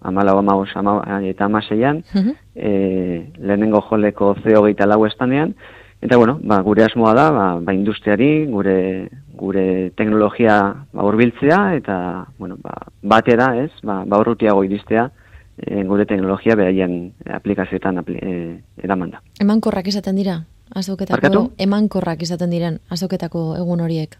amalau, 0.00 0.38
amabos, 0.38 0.70
ama, 0.76 1.02
eta 1.22 1.44
amaseian, 1.46 2.04
Mhm. 2.14 2.32
e, 2.54 3.32
lehenengo 3.38 3.80
joleko 3.80 4.34
zeo 4.42 4.62
gehieta 4.62 4.86
lau 4.86 5.04
estanean, 5.06 5.54
eta 6.02 6.16
bueno, 6.16 6.38
ba, 6.42 6.60
gure 6.60 6.84
asmoa 6.84 7.14
da, 7.14 7.30
ba, 7.30 7.58
ba 7.60 7.74
industriari, 7.74 8.46
gure, 8.46 9.08
gure 9.34 9.90
teknologia 9.96 10.74
ba, 10.92 11.04
urbiltzea, 11.04 11.74
eta 11.76 12.26
bueno, 12.38 12.56
ba, 12.62 12.74
batera, 13.02 13.56
ez, 13.64 13.70
ba, 13.82 14.04
ba 14.06 14.18
urrutiago 14.20 14.62
iristea, 14.64 15.10
e, 15.58 15.82
gure 15.84 16.04
teknologia 16.06 16.54
beraien 16.54 17.12
aplikazioetan 17.32 17.98
apli, 17.98 18.18
e, 18.20 18.60
eramanda. 18.82 19.22
Emankorrak 19.40 19.86
izaten 19.88 20.16
dira, 20.16 20.44
azoketako, 20.74 21.16
Barkatu? 21.16 21.52
emankorrak 21.58 22.22
izaten 22.22 22.50
diren, 22.50 22.78
azoketako 22.90 23.56
egun 23.56 23.80
horiek. 23.80 24.18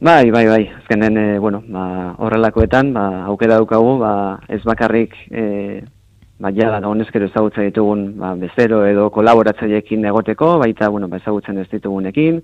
Bai, 0.00 0.30
bai, 0.30 0.46
bai, 0.46 0.68
azkenen, 0.76 1.16
e, 1.16 1.38
bueno, 1.38 1.62
ba, 1.68 2.14
horrelakoetan, 2.18 2.92
ba, 2.92 3.24
aukera 3.30 3.54
daukagu, 3.60 3.98
ba, 4.00 4.40
ez 4.48 4.60
bakarrik, 4.66 5.14
e, 5.30 5.84
ba, 6.38 6.50
ja, 6.52 6.80
honezkero 6.82 7.30
ezagutza 7.30 7.62
ditugun, 7.62 8.18
ba, 8.18 8.34
bezero 8.34 8.84
edo 8.86 9.08
kolaboratzaileekin 9.14 10.04
egoteko, 10.10 10.58
baita, 10.58 10.90
bueno, 10.90 11.08
ba, 11.08 11.22
ezagutzen 11.22 11.62
ez 11.62 11.68
ditugunekin, 11.70 12.42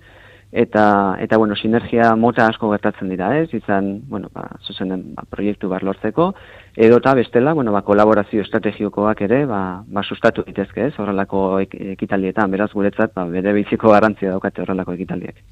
eta, 0.52 1.16
eta, 1.21 1.37
bueno, 1.37 1.57
sinergia 1.57 2.14
mota 2.16 2.47
asko 2.47 2.71
gertatzen 2.71 3.11
dira, 3.11 3.35
ez, 3.42 3.50
izan, 3.52 3.97
bueno, 4.09 4.30
ba, 4.33 4.47
zuzenen, 4.62 5.11
ba, 5.19 5.26
proiektu 5.28 5.69
bat 5.69 5.83
lortzeko, 5.83 6.33
edo 6.76 7.02
eta 7.02 7.14
bestela, 7.19 7.52
bueno, 7.52 7.75
ba, 7.75 7.83
kolaborazio 7.83 8.47
estrategikoak 8.47 9.26
ere, 9.26 9.45
ba, 9.50 9.83
ba, 9.87 10.07
sustatu 10.07 10.47
ditezke, 10.47 10.87
ez, 10.87 10.99
horrelako 11.02 11.47
ek 11.66 11.75
ekitaldietan, 11.99 12.50
beraz, 12.50 12.71
guretzat, 12.73 13.12
ba, 13.19 13.26
bere 13.26 13.59
biziko 13.59 13.90
garrantzia 13.90 14.37
daukate 14.37 14.62
horrelako 14.62 14.95
ekitaldiek. 14.95 15.42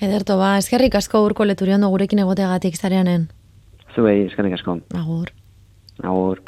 Ederto, 0.00 0.38
ba, 0.40 0.54
eskerrik 0.56 0.94
asko 0.96 1.20
urko 1.26 1.44
leturiondo 1.44 1.90
gurekin 1.92 2.22
egoteagatik 2.24 2.76
zareanen. 2.76 3.28
Zuei, 3.94 4.24
eskerrik 4.30 4.56
asko. 4.56 4.78
Agur. 4.96 5.32
Agur. 6.02 6.40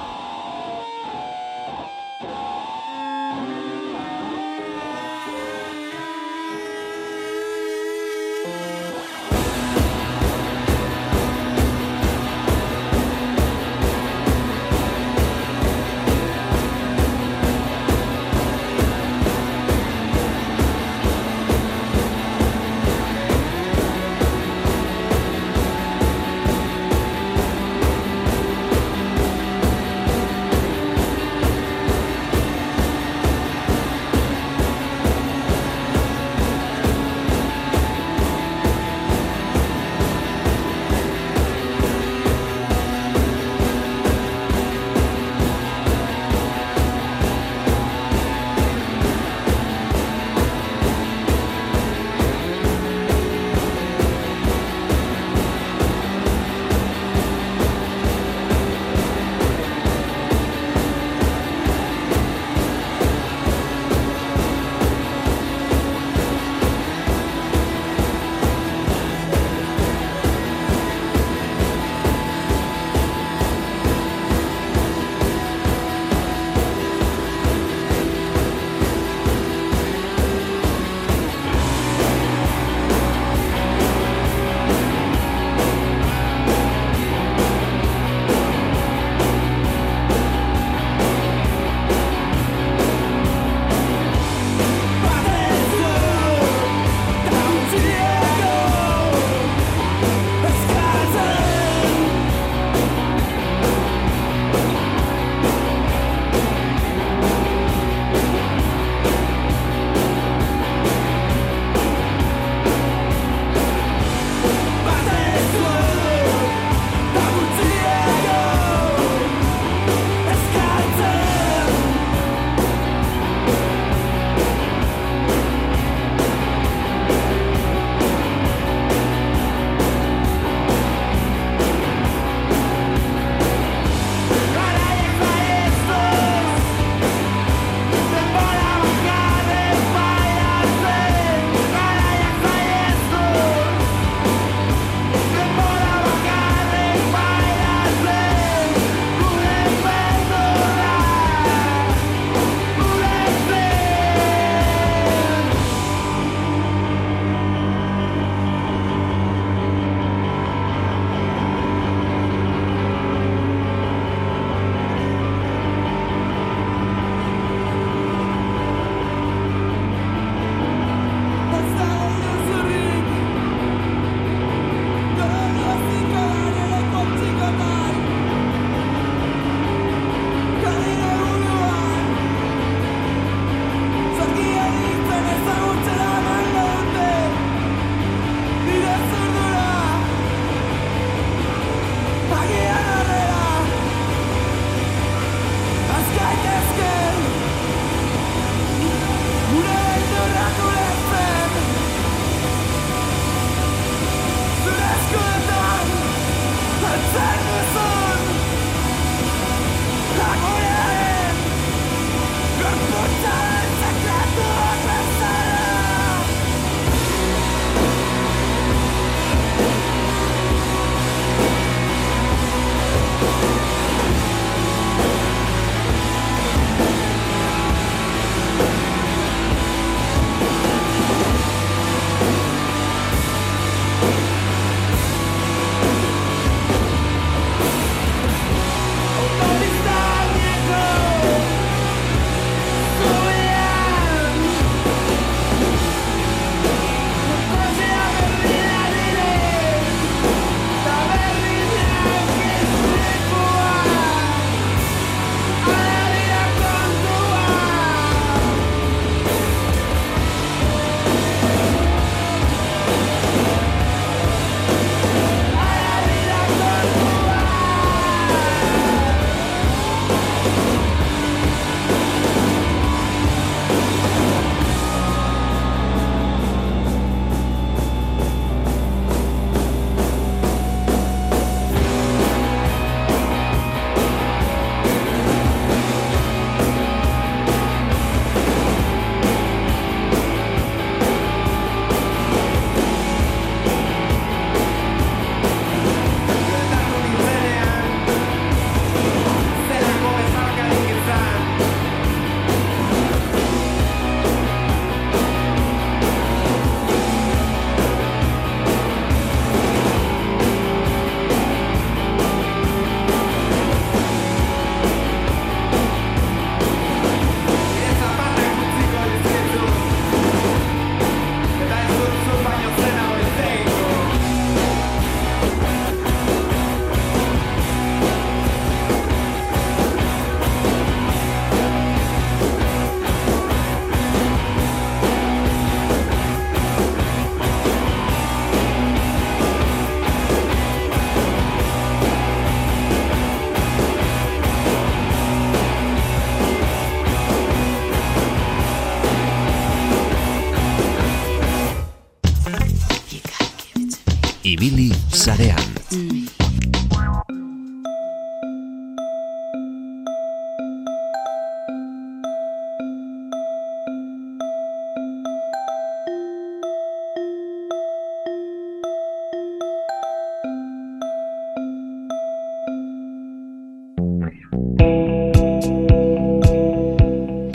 Sarean. 355.32 355.64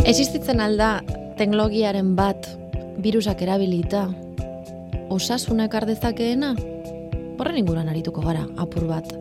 Existitzen 0.07 0.61
alda 0.63 1.01
teknologiaren 1.37 2.15
bat 2.17 2.47
virusak 3.03 3.43
erabilita 3.45 4.07
osasunak 5.13 5.75
ardezakeena? 5.77 6.55
Horren 7.37 7.57
inguruan 7.61 7.89
arituko 7.91 8.21
gara, 8.25 8.45
apur 8.57 8.87
bat. 8.89 9.11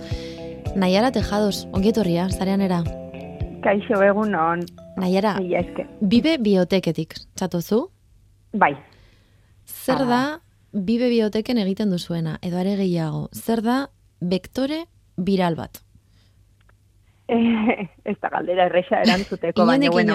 Naiara 0.76 1.10
tejados, 1.12 1.66
ongietorria, 1.76 2.28
zarean 2.32 2.62
era? 2.64 2.82
Kaixo 3.64 4.00
egun 4.04 4.34
on. 4.38 4.64
Naiara, 4.96 5.34
Mila 5.40 5.60
eske. 5.60 5.86
bibe 6.00 6.36
bioteketik, 6.40 7.16
txatozu? 7.36 7.82
Bai. 8.56 8.72
Zer 9.66 10.04
da 10.08 10.20
bibe 10.72 11.08
bioteken 11.12 11.58
egiten 11.58 11.90
duzuena, 11.92 12.38
edo 12.42 12.56
are 12.60 12.76
gehiago, 12.78 13.28
zer 13.34 13.62
da 13.62 13.78
vektore 14.20 14.84
viral 15.16 15.56
bat? 15.56 15.82
Eh, 17.28 17.88
ez 18.04 18.16
da 18.22 18.28
galdera 18.30 18.66
erresa 18.70 19.00
erantzuteko, 19.02 19.66
baina 19.66 19.90
bueno. 19.90 20.14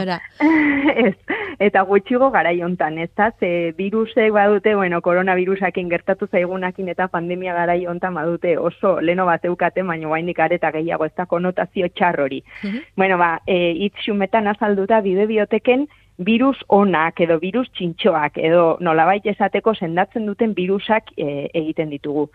ez, 1.05 1.15
eta 1.59 1.83
gutxigo 1.89 2.29
garai 2.31 2.55
hontan, 2.63 2.97
ez 3.03 3.09
da, 3.17 3.31
ze 3.39 3.73
virusek 3.77 4.31
badute, 4.31 4.75
bueno, 4.75 5.01
koronavirusakin 5.03 5.89
gertatu 5.91 6.27
zaigunakin 6.31 6.87
eta 6.93 7.09
pandemia 7.11 7.53
garai 7.57 7.85
hontan 7.85 8.15
badute 8.15 8.57
oso 8.57 8.99
leno 9.01 9.25
bat 9.27 9.43
eukate, 9.45 9.83
baina 9.83 10.07
guainik 10.07 10.39
areta 10.39 10.71
gehiago, 10.71 11.05
ez 11.05 11.15
da 11.17 11.25
konotazio 11.25 11.89
txar 11.89 12.21
hori. 12.21 12.43
Mhm. 12.63 12.85
Bueno, 12.95 13.17
ba, 13.17 13.41
e, 13.45 13.73
hitz 13.75 14.05
xumetan 14.05 14.47
azalduta 14.47 15.01
bide 15.01 15.27
bioteken 15.27 15.87
virus 16.17 16.57
onak 16.67 17.19
edo 17.19 17.39
virus 17.39 17.67
txintxoak 17.75 18.37
edo 18.37 18.77
nolabait 18.79 19.25
esateko 19.25 19.73
sendatzen 19.75 20.25
duten 20.29 20.53
virusak 20.55 21.11
e, 21.17 21.49
egiten 21.53 21.89
ditugu. 21.89 22.29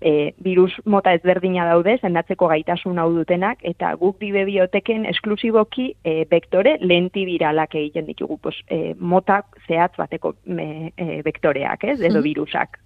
E, 0.00 0.34
virus 0.44 0.74
mota 0.84 1.14
ezberdina 1.16 1.64
daude, 1.64 1.98
sendatzeko 2.02 2.48
gaitasun 2.48 2.98
hau 2.98 3.08
dutenak, 3.14 3.58
eta 3.64 3.94
guk 3.96 4.18
bibe 4.18 4.44
bioteken 4.44 5.06
esklusiboki 5.06 5.94
e, 6.04 6.26
vektore 6.30 6.76
lentiviralak 6.80 7.74
egiten 7.74 8.06
ditugu, 8.06 8.36
pues, 8.38 8.56
e, 8.68 8.94
mota 8.98 9.42
zehatz 9.66 9.94
bateko 9.96 10.34
me, 10.44 10.92
e, 10.96 11.22
vektoreak, 11.24 11.84
ez, 11.84 12.00
edo 12.00 12.20
virusak. 12.22 12.78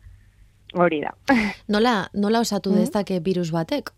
Hori 0.79 1.01
da. 1.03 1.11
Nola, 1.69 2.09
nola 2.15 2.41
osatu 2.41 2.71
Mhm. 2.71 2.79
dezake 2.79 3.19
virus 3.21 3.51
batek? 3.51 3.91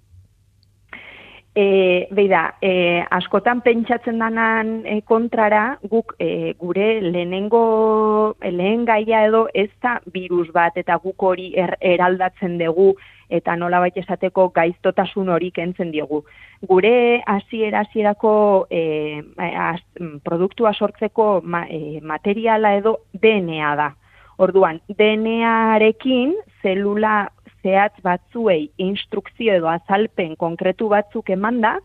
E, 1.55 2.09
beida, 2.17 2.55
e, 2.65 3.05
askotan 3.13 3.61
pentsatzen 3.61 4.23
danan 4.23 4.87
e, 4.89 5.03
kontrara, 5.05 5.77
guk 5.85 6.15
e, 6.17 6.55
gure 6.57 6.87
lehenengo, 7.05 8.37
lehen 8.41 8.87
gaia 8.89 9.27
edo 9.27 9.43
ez 9.53 9.69
da 9.85 9.99
virus 10.15 10.49
bat 10.55 10.79
eta 10.81 10.97
guk 11.03 11.21
hori 11.29 11.51
er, 11.61 11.75
eraldatzen 11.81 12.57
dugu 12.57 12.95
eta 13.29 13.57
nola 13.57 13.83
esateko 13.87 14.49
gaiztotasun 14.49 15.29
hori 15.29 15.51
kentzen 15.51 15.91
diogu. 15.93 16.25
Gure 16.69 17.23
hasiera 17.27 17.85
hasierako 17.85 18.67
e, 18.71 19.21
az, 19.37 19.81
produktua 20.25 20.73
sortzeko 20.73 21.43
ma, 21.45 21.67
e, 21.69 22.01
materiala 22.01 22.77
edo 22.77 23.01
DNA 23.13 23.77
da. 23.77 23.93
Orduan, 24.39 24.81
DNA-arekin 24.89 26.33
zelula 26.63 27.29
zehatz 27.63 27.95
batzuei 28.03 28.71
instrukzio 28.79 29.55
edo 29.55 29.69
azalpen 29.69 30.37
konkretu 30.37 30.89
batzuk 30.89 31.31
emanda, 31.31 31.79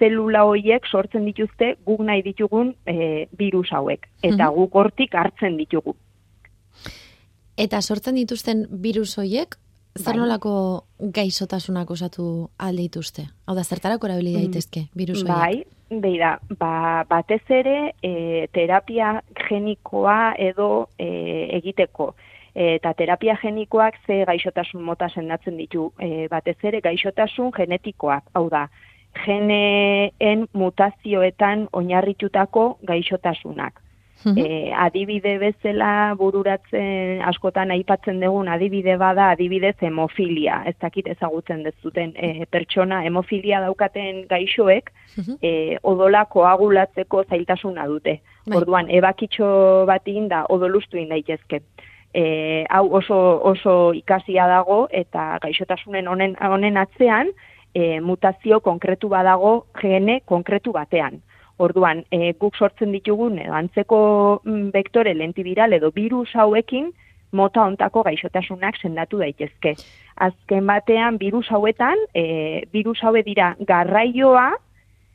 zelula 0.00 0.44
hoiek 0.48 0.86
sortzen 0.88 1.24
dituzte 1.28 1.74
guk 1.84 2.00
nahi 2.00 2.22
ditugun 2.24 2.74
e, 2.86 3.26
virus 3.38 3.68
hauek. 3.72 4.06
Eta 4.22 4.46
Mhm. 4.50 4.54
guk 4.56 4.74
hortik 4.74 5.14
hartzen 5.14 5.56
ditugu. 5.56 5.94
Eta 7.56 7.80
sortzen 7.82 8.14
dituzten 8.16 8.66
virus 8.70 9.18
hoiek, 9.18 9.56
zer 9.98 10.14
Bai. 10.14 10.20
nolako 10.20 10.84
gaixotasunak 10.98 11.90
osatu 11.90 12.48
alde 12.58 12.82
dituzte? 12.82 13.26
Hau 13.46 13.54
da, 13.54 13.64
zertarako 13.64 14.06
erabili 14.06 14.32
daitezke 14.34 14.86
virus 14.94 15.22
hoiek? 15.22 15.36
Bai, 15.36 16.00
beida, 16.00 16.38
ba, 16.58 17.04
batez 17.08 17.42
ere 17.50 17.92
e, 18.02 18.46
terapia 18.54 19.22
genikoa 19.48 20.34
edo 20.38 20.88
e, 20.98 21.48
egiteko. 21.58 22.14
Eta 22.54 22.92
terapia 22.98 23.36
genikoak 23.42 23.94
ze 24.06 24.24
gaixotasun 24.26 24.82
mota 24.82 25.08
sendatzen 25.08 25.56
ditu. 25.56 25.92
E, 25.98 26.26
batez 26.28 26.56
ere 26.62 26.80
gaixotasun 26.80 27.52
genetikoak, 27.56 28.24
hau 28.34 28.48
da, 28.50 28.68
geneen 29.24 30.48
mutazioetan 30.52 31.68
oinarritutako 31.72 32.78
gaixotasunak. 32.86 33.80
Mhm. 34.24 34.38
E, 34.38 34.72
adibide 34.76 35.38
bezala 35.40 36.14
bururatzen 36.18 37.22
askotan 37.24 37.70
aipatzen 37.72 38.20
dugun 38.20 38.50
adibide 38.52 38.98
bada 39.00 39.30
adibidez 39.30 39.76
hemofilia. 39.80 40.62
Ez 40.66 40.74
dakit 40.80 41.06
ezagutzen 41.08 41.62
dezuten 41.64 42.12
e, 42.16 42.44
pertsona 42.50 43.00
hemofilia 43.06 43.62
daukaten 43.64 44.26
gaixoek 44.28 44.90
Mhm. 45.16 45.38
e, 45.42 45.78
odola 45.82 46.24
koagulatzeko 46.24 47.24
zailtasuna 47.30 47.86
dute. 47.86 48.20
Bai. 48.46 48.58
Orduan, 48.58 48.90
ebakitxo 48.90 49.86
bat 49.86 50.04
da 50.28 50.44
odolustu 50.48 50.96
daitezke. 51.08 51.62
E, 52.14 52.66
hau 52.70 52.88
oso, 52.98 53.16
oso 53.46 53.92
ikasia 53.94 54.46
dago 54.50 54.88
eta 54.90 55.38
gaixotasunen 55.42 56.08
honen, 56.10 56.36
honen 56.42 56.76
atzean 56.76 57.30
e, 57.74 58.00
mutazio 58.00 58.60
konkretu 58.60 59.08
badago 59.08 59.66
gene 59.80 60.20
konkretu 60.26 60.72
batean. 60.72 61.20
Orduan, 61.60 62.04
e, 62.10 62.32
guk 62.40 62.56
sortzen 62.56 62.90
ditugun 62.92 63.38
edo 63.38 63.54
antzeko 63.54 64.00
mm, 64.44 64.70
vektore 64.74 65.14
lentiviral 65.14 65.76
edo 65.76 65.92
virus 65.94 66.32
hauekin 66.34 66.90
mota 67.32 67.62
ontako 67.62 68.02
gaixotasunak 68.02 68.80
sendatu 68.80 69.20
daitezke. 69.20 69.76
Azken 70.16 70.66
batean, 70.66 71.18
virus 71.20 71.46
hauetan, 71.50 72.00
e, 72.14 72.64
virus 72.72 72.98
haue 73.04 73.22
dira 73.22 73.54
garraioa 73.60 74.50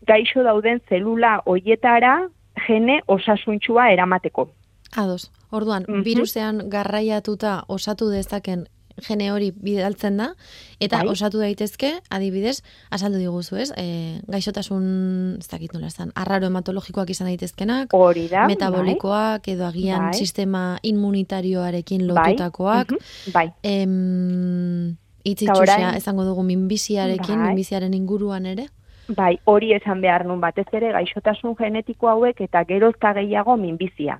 gaixo 0.08 0.44
dauden 0.46 0.80
zelula 0.90 1.40
hoietara 1.46 2.28
gene 2.68 3.02
osasuntxua 3.08 3.90
eramateko. 3.92 4.48
Ados. 4.96 5.32
Orduan, 5.52 5.86
Mhm. 5.88 6.04
virusean 6.04 6.70
garraiatuta 6.70 7.64
osatu 7.68 8.10
dezaken 8.10 8.68
gene 8.98 9.30
hori 9.34 9.52
bidaltzen 9.52 10.16
da, 10.16 10.36
eta 10.80 11.00
Bai. 11.00 11.08
osatu 11.10 11.38
daitezke, 11.38 12.00
adibidez, 12.10 12.62
azaldu 12.90 13.18
diguzu, 13.20 13.58
ez? 13.58 13.74
E, 13.76 14.22
gaixotasun, 14.28 15.36
ez 15.40 15.50
dakit 15.52 15.74
nola 15.74 15.88
esan, 15.88 16.14
arraro 16.16 16.48
hematologikoak 16.48 17.10
izan 17.10 17.28
daitezkenak, 17.28 17.90
Hori 17.94 18.30
da. 18.30 18.46
metabolikoak, 18.48 19.46
edo 19.50 19.66
agian 19.66 20.00
Bai. 20.12 20.14
sistema 20.14 20.78
immunitarioarekin 20.82 22.08
bai, 22.08 22.32
lotutakoak, 22.32 22.94
Bai, 23.34 23.52
em, 23.64 24.92
Eta 24.92 25.30
itzitxusia, 25.32 25.76
orain- 25.90 25.98
esango 25.98 26.24
dugu 26.24 26.44
minbiziarekin, 26.44 27.36
Bai. 27.36 27.48
minbiziaren 27.48 27.94
inguruan 27.94 28.46
ere. 28.46 28.68
bai, 29.08 29.40
hori 29.44 29.74
esan 29.74 30.00
behar 30.02 30.26
nun 30.26 30.40
batez 30.42 30.66
ere 30.74 30.92
gaixotasun 30.92 31.56
genetiko 31.56 32.08
hauek 32.10 32.40
eta 32.42 32.64
gerozta 32.66 33.14
gehiago 33.14 33.56
minbizia. 33.58 34.20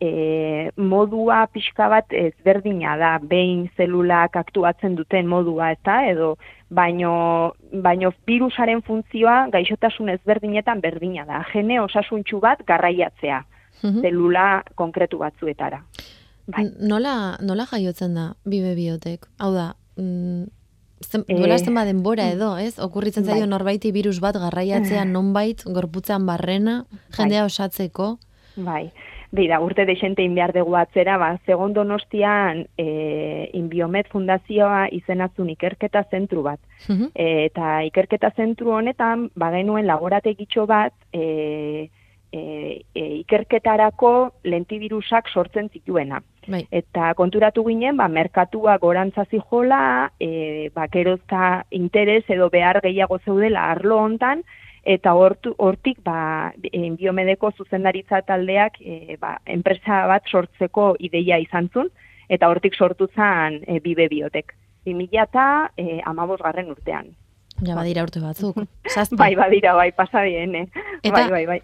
E, 0.00 0.70
modua 0.76 1.46
pixka 1.50 1.88
bat 1.90 2.12
ezberdina 2.14 2.96
da, 2.96 3.18
behin 3.18 3.64
zelulak 3.76 4.36
aktuatzen 4.38 4.94
duten 4.94 5.26
modua, 5.26 5.72
eta 5.74 6.04
edo 6.06 6.36
baino, 6.70 7.54
baino 7.72 8.12
virusaren 8.26 8.82
funtzioa 8.86 9.48
gaixotasun 9.50 10.08
ezberdinetan 10.14 10.80
berdina 10.80 11.24
da. 11.26 11.40
Gene 11.52 11.80
osasuntxu 11.80 12.38
bat 12.40 12.62
garraiatzea, 12.66 13.44
Mhm. 13.82 14.00
zelula 14.02 14.62
konkretu 14.74 15.18
batzuetara. 15.18 15.82
Bai. 16.46 16.64
Nola, 16.80 17.36
nola 17.42 17.66
jaiotzen 17.66 18.14
da 18.14 18.34
bibe 18.44 18.74
biotek? 18.74 19.26
Hau 19.38 19.52
da, 19.52 19.74
mm, 19.96 20.44
zen, 21.02 21.24
Eh, 21.28 21.58
zenba 21.58 21.84
denbora 21.84 22.30
edo, 22.30 22.56
ez? 22.56 22.78
Okurritzen 22.78 23.24
zaio 23.24 23.40
bai. 23.40 23.48
norbaiti 23.48 23.92
virus 23.92 24.20
bat 24.20 24.34
garraiatzea 24.36 25.04
nonbait, 25.04 25.62
gorputzean 25.66 26.24
barrena, 26.26 26.84
jendea 27.10 27.44
osatzeko. 27.44 28.18
Bai, 28.56 28.90
Beira, 29.30 29.60
urte 29.60 29.84
desente 29.84 30.26
behar 30.32 30.54
dugu 30.56 30.76
atzera, 30.80 31.18
ba, 31.20 31.34
segon 31.44 31.74
donostian 31.76 32.64
e, 32.80 33.50
Inbiomet 33.58 34.08
Fundazioa 34.08 34.86
izenatzun 34.96 35.50
ikerketa 35.52 36.04
zentru 36.10 36.42
bat. 36.46 36.60
Mhm. 36.88 37.10
E, 37.14 37.44
eta 37.50 37.82
ikerketa 37.84 38.32
zentru 38.36 38.72
honetan, 38.72 39.28
bagenuen 39.36 39.86
laborategitxo 39.86 40.64
bat, 40.66 40.94
e, 41.12 41.90
e, 42.32 42.40
e, 42.94 43.04
ikerketarako 43.20 44.12
lentibirusak 44.44 45.28
sortzen 45.28 45.68
zituena. 45.68 46.22
Bai. 46.48 46.62
Eta 46.72 47.12
konturatu 47.14 47.64
ginen, 47.66 47.96
ba, 47.96 48.08
merkatua 48.08 48.78
gorantzazi 48.80 49.40
jola, 49.50 50.10
e, 50.18 50.70
ba, 50.74 50.88
interes 51.70 52.24
edo 52.28 52.48
behar 52.48 52.80
gehiago 52.80 53.18
zeudela 53.18 53.70
arlo 53.70 53.98
hontan, 53.98 54.42
eta 54.88 55.12
hortu, 55.18 55.52
hortik 55.60 55.98
ba, 56.04 56.52
e, 56.64 56.88
biomedeko 56.96 57.50
zuzendaritza 57.58 58.22
taldeak 58.24 58.78
e, 58.80 59.16
ba, 59.20 59.34
enpresa 59.44 60.06
bat 60.08 60.24
sortzeko 60.32 60.94
ideia 60.98 61.36
izan 61.42 61.68
zun, 61.74 61.90
eta 62.28 62.48
hortik 62.48 62.74
sortu 62.76 63.08
zen 63.14 63.60
e, 63.66 63.80
bibe 63.84 64.08
biotek. 64.08 64.54
2000 64.88 65.20
eta 65.26 65.44
e, 65.76 65.98
amabosgarren 66.08 66.70
urtean. 66.72 67.10
Ja, 67.66 67.74
badira 67.74 68.04
urte 68.06 68.20
batzuk. 68.22 68.56
Zazpi. 68.94 69.18
Bai, 69.20 69.34
badira, 69.36 69.74
bai, 69.76 69.90
pasa 69.92 70.22
diene. 70.24 70.68
Eta- 71.02 71.28
Bai, 71.28 71.28
bai, 71.30 71.44
bai. 71.58 71.60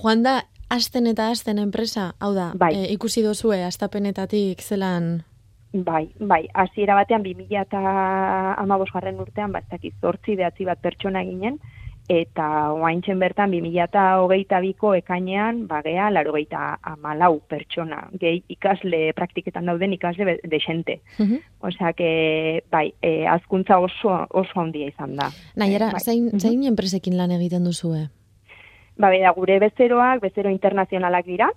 Joan 0.00 0.24
da, 0.26 0.40
asten 0.72 1.06
eta 1.06 1.28
asten 1.30 1.60
enpresa, 1.62 2.14
hau 2.18 2.32
da, 2.34 2.50
Bai. 2.58 2.72
e, 2.74 2.90
ikusi 2.96 3.22
dozue, 3.22 3.62
astapenetatik 3.64 4.62
zelan... 4.64 5.22
Bai, 5.76 6.06
bai, 6.18 6.46
hasiera 6.56 6.94
batean 6.96 7.22
2000 7.22 7.60
eta 7.66 7.80
amabosgarren 8.62 9.18
urtean, 9.20 9.52
bat 9.52 9.66
dakit, 9.70 9.92
zortzi 10.00 10.34
behatzi 10.38 10.64
bat 10.64 10.80
pertsona 10.80 11.20
ginen, 11.26 11.58
eta 12.08 12.72
oaintzen 12.72 13.18
bertan 13.18 13.50
2000 13.50 13.82
eta 13.84 14.02
hogeita 14.22 14.60
biko 14.62 14.94
ekainean, 14.94 15.64
bagea, 15.66 16.10
laro 16.10 16.32
geita 16.36 16.78
amalau 16.82 17.40
pertsona, 17.48 18.08
gehi 18.20 18.44
ikasle, 18.48 19.12
praktiketan 19.14 19.66
dauden 19.66 19.92
ikasle 19.92 20.38
desente. 20.44 21.00
Mhm. 21.18 21.40
Osea, 21.60 21.92
que, 21.92 22.62
bai, 22.70 22.94
e, 23.02 23.26
azkuntza 23.26 23.78
oso, 23.78 24.26
oso 24.30 24.60
handia 24.60 24.86
izan 24.86 25.16
da. 25.16 25.30
Nahiara, 25.56 25.90
Bai. 25.92 26.00
zein, 26.00 26.26
Mhm. 26.26 26.38
zein 26.38 26.62
enpresekin 26.64 27.16
lan 27.16 27.30
egiten 27.32 27.64
duzue? 27.64 28.08
Ba, 28.96 29.10
bera, 29.10 29.32
gure 29.32 29.58
bezeroak, 29.58 30.20
bezero 30.20 30.50
internazionalak 30.50 31.26
dira, 31.26 31.50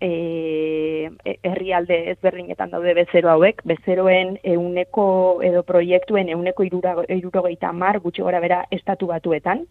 e, 0.00 1.10
e- 1.24 1.38
herrialde 1.42 2.10
ezberdinetan 2.10 2.70
daude 2.70 2.94
bezero 2.94 3.30
hauek, 3.30 3.62
bezeroen 3.64 4.38
euneko 4.42 5.40
edo 5.42 5.62
proiektuen 5.62 6.28
euneko 6.28 6.64
irurogeita 6.64 7.72
mar 7.72 8.00
gutxi 8.00 8.22
gora 8.22 8.40
bera 8.40 8.66
estatu 8.70 9.06
batuetan, 9.06 9.66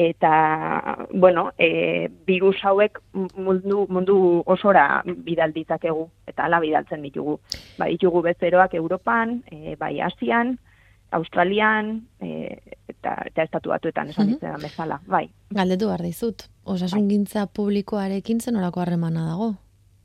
eta, 0.00 1.06
bueno, 1.12 1.52
e, 1.58 2.08
virus 2.26 2.56
hauek 2.64 2.98
mundu, 3.36 3.84
mundu 3.92 4.16
osora 4.46 5.02
bidal 5.04 5.52
ditzakegu, 5.52 6.06
eta 6.26 6.46
ala 6.46 6.60
bidaltzen 6.62 7.02
ditugu. 7.04 7.36
Ba, 7.78 7.90
ditugu 7.90 8.22
bezeroak 8.24 8.74
Europan, 8.74 9.42
e, 9.50 9.76
bai 9.76 10.00
Asian, 10.00 10.56
Australian, 11.12 12.06
e, 12.22 12.56
eta, 12.88 13.16
eta 13.26 13.42
estatu 13.42 13.70
batuetan 13.74 14.08
esan 14.08 14.26
Mhm. 14.26 14.32
ditzean 14.32 14.62
bezala, 14.62 15.00
bai. 15.06 15.26
Galdetu 15.50 15.88
behar 15.90 16.02
dizut, 16.06 16.46
osasun 16.64 17.08
gintza 17.10 17.46
publikoarekin 17.46 18.40
zen 18.40 18.56
orako 18.56 18.80
harremana 18.80 19.26
dago? 19.26 19.54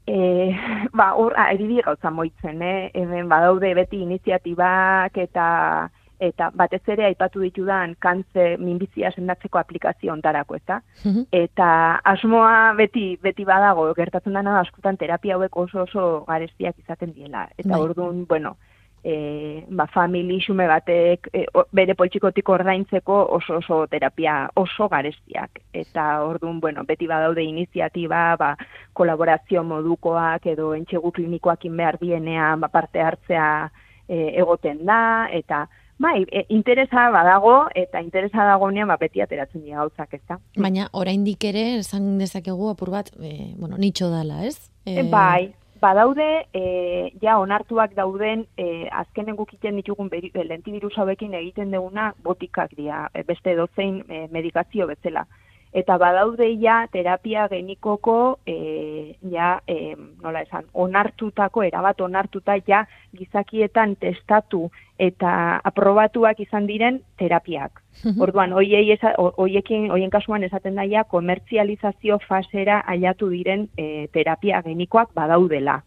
E, 0.08 0.52
ba, 0.94 1.14
hor, 1.16 1.34
eridi 1.52 1.80
gauza 1.86 2.12
moitzen, 2.12 2.62
eh? 2.62 2.92
hemen 2.94 3.30
badaude 3.30 3.74
beti 3.74 4.02
iniziatibak 4.04 5.18
eta 5.18 5.90
eta 6.20 6.50
batez 6.56 6.82
ere 6.88 7.06
aipatu 7.06 7.42
ditudan 7.44 7.96
kantze 8.00 8.56
minbizia 8.58 9.12
sendatzeko 9.12 9.60
aplikazio 9.60 10.14
ontarako, 10.14 10.56
ezta? 10.56 10.82
Mhm. 11.04 11.26
Eta 11.32 12.00
asmoa 12.04 12.74
beti 12.78 13.18
beti 13.22 13.46
badago, 13.46 13.94
gertatzen 13.94 14.34
dena 14.34 14.54
da 14.54 14.60
askotan 14.62 14.98
terapia 14.98 15.36
hauek 15.36 15.58
oso 15.58 15.84
oso 15.84 16.26
garestiak 16.28 16.80
izaten 16.80 17.14
diela. 17.14 17.50
Eta 17.58 17.70
Bai. 17.70 17.82
orduan, 17.82 18.26
bueno, 18.28 18.56
e, 19.04 19.64
ba, 19.70 19.86
famili 19.88 20.40
xume 20.42 20.66
batek 20.68 21.30
e, 21.34 21.46
o- 21.54 21.68
bere 21.72 21.94
poltsikotik 21.96 22.50
ordaintzeko 22.50 23.20
oso 23.38 23.58
oso 23.58 23.86
terapia 23.88 24.50
oso 24.56 24.88
garestiak. 24.90 25.60
Eta 25.74 26.24
orduan, 26.26 26.60
bueno, 26.60 26.84
beti 26.86 27.08
badaude 27.08 27.44
iniziatiba, 27.44 28.36
ba, 28.36 28.56
kolaborazio 28.94 29.64
modukoak 29.64 30.46
edo 30.48 30.74
entxegu 30.74 31.12
klinikoakin 31.12 31.78
behar 31.78 32.00
dienean 32.02 32.60
ba, 32.62 32.68
parte 32.70 33.02
hartzea 33.02 33.70
e, 34.08 34.40
egoten 34.40 34.86
da, 34.86 35.28
eta 35.32 35.68
bai, 35.98 36.26
e, 36.32 36.46
interesa 36.50 37.10
badago, 37.10 37.68
eta 37.76 38.02
interesa 38.02 38.44
dagonean 38.44 38.88
ba, 38.92 38.98
beti 38.98 39.22
ateratzen 39.22 39.64
dira 39.64 39.84
gauzak, 39.84 40.14
ez 40.14 40.22
da? 40.28 40.40
Baina 40.58 40.90
oraindik 40.94 41.44
ere 41.44 41.78
esan 41.80 42.18
dezakegu 42.20 42.70
apur 42.70 42.92
bat, 42.92 43.12
e, 43.22 43.54
bueno, 43.58 43.78
nitxo 43.78 44.10
dala, 44.12 44.44
ez? 44.46 44.72
E, 44.86 45.04
bai, 45.10 45.54
badaude, 45.82 46.46
e, 46.54 47.12
ja 47.22 47.38
onartuak 47.40 47.96
dauden, 47.96 48.46
e, 48.58 48.88
azkenen 48.92 49.36
gukiten 49.36 49.76
ditugun 49.76 50.10
beri- 50.10 50.32
e, 50.34 50.44
lentivirus 50.44 50.98
hauekin 50.98 51.34
egiten 51.34 51.72
duguna 51.72 52.14
botikak 52.24 52.76
dira, 52.76 53.10
e, 53.14 53.24
beste 53.24 53.56
dozein 53.56 54.04
e, 54.10 54.28
medikazio 54.32 54.88
bezala. 54.88 55.28
Eta 55.76 55.98
badaude 56.00 56.48
ja 56.56 56.86
terapia 56.92 57.50
genikoko, 57.52 58.40
e, 58.48 59.16
ja, 59.32 59.58
e, 59.68 59.96
nola 60.24 60.46
esan, 60.46 60.70
onartutako, 60.74 61.66
erabat 61.68 62.00
onartuta 62.02 62.56
ja 62.68 62.86
gizakietan 63.18 63.98
testatu 64.00 64.70
eta 65.00 65.60
aprobatuak 65.68 66.40
izan 66.40 66.70
diren 66.70 67.02
terapiak. 67.20 67.82
Orduan, 68.24 68.54
hoiei 68.56 68.96
hoiekin, 69.18 69.90
hoien 69.92 70.10
kasuan 70.10 70.48
esaten 70.48 70.80
daia 70.80 71.04
komertzializazio 71.04 72.20
fasera 72.24 72.82
aiatu 72.88 73.30
diren 73.34 73.68
e, 73.78 74.08
terapia 74.14 74.62
genikoak 74.64 75.12
badaudela. 75.16 75.82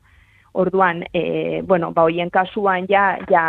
Orduan, 0.59 1.05
e, 1.15 1.63
bueno, 1.63 1.93
ba 1.95 2.03
hoien 2.09 2.31
kasuan 2.35 2.89
ja 2.91 3.19
ja 3.31 3.43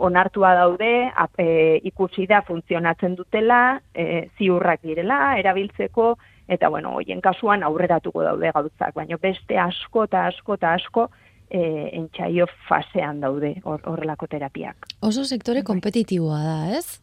onartua 0.00 0.54
daude, 0.56 1.10
ap, 1.14 1.36
e, 1.38 1.80
ikusi 1.84 2.24
da 2.30 2.40
funtzionatzen 2.46 3.16
dutela, 3.18 3.80
e, 3.92 4.30
ziurrak 4.38 4.80
direla 4.82 5.36
erabiltzeko 5.38 6.14
eta 6.48 6.68
bueno, 6.72 6.94
hoien 6.96 7.20
kasuan 7.24 7.62
aurreratuko 7.64 8.22
daude 8.24 8.50
gauzak, 8.54 8.94
baina 8.96 9.18
beste 9.20 9.58
asko 9.60 10.04
eta 10.08 10.26
asko 10.30 10.56
eta 10.56 10.72
asko 10.78 11.08
e, 11.50 11.60
entsaio 12.00 12.46
fasean 12.68 13.20
daude 13.20 13.54
hor- 13.64 13.84
horrelako 13.84 14.26
terapiak. 14.26 14.88
Oso 15.04 15.24
sektore 15.24 15.62
kompetitiboa 15.62 16.40
da, 16.44 16.56
ez? 16.78 17.00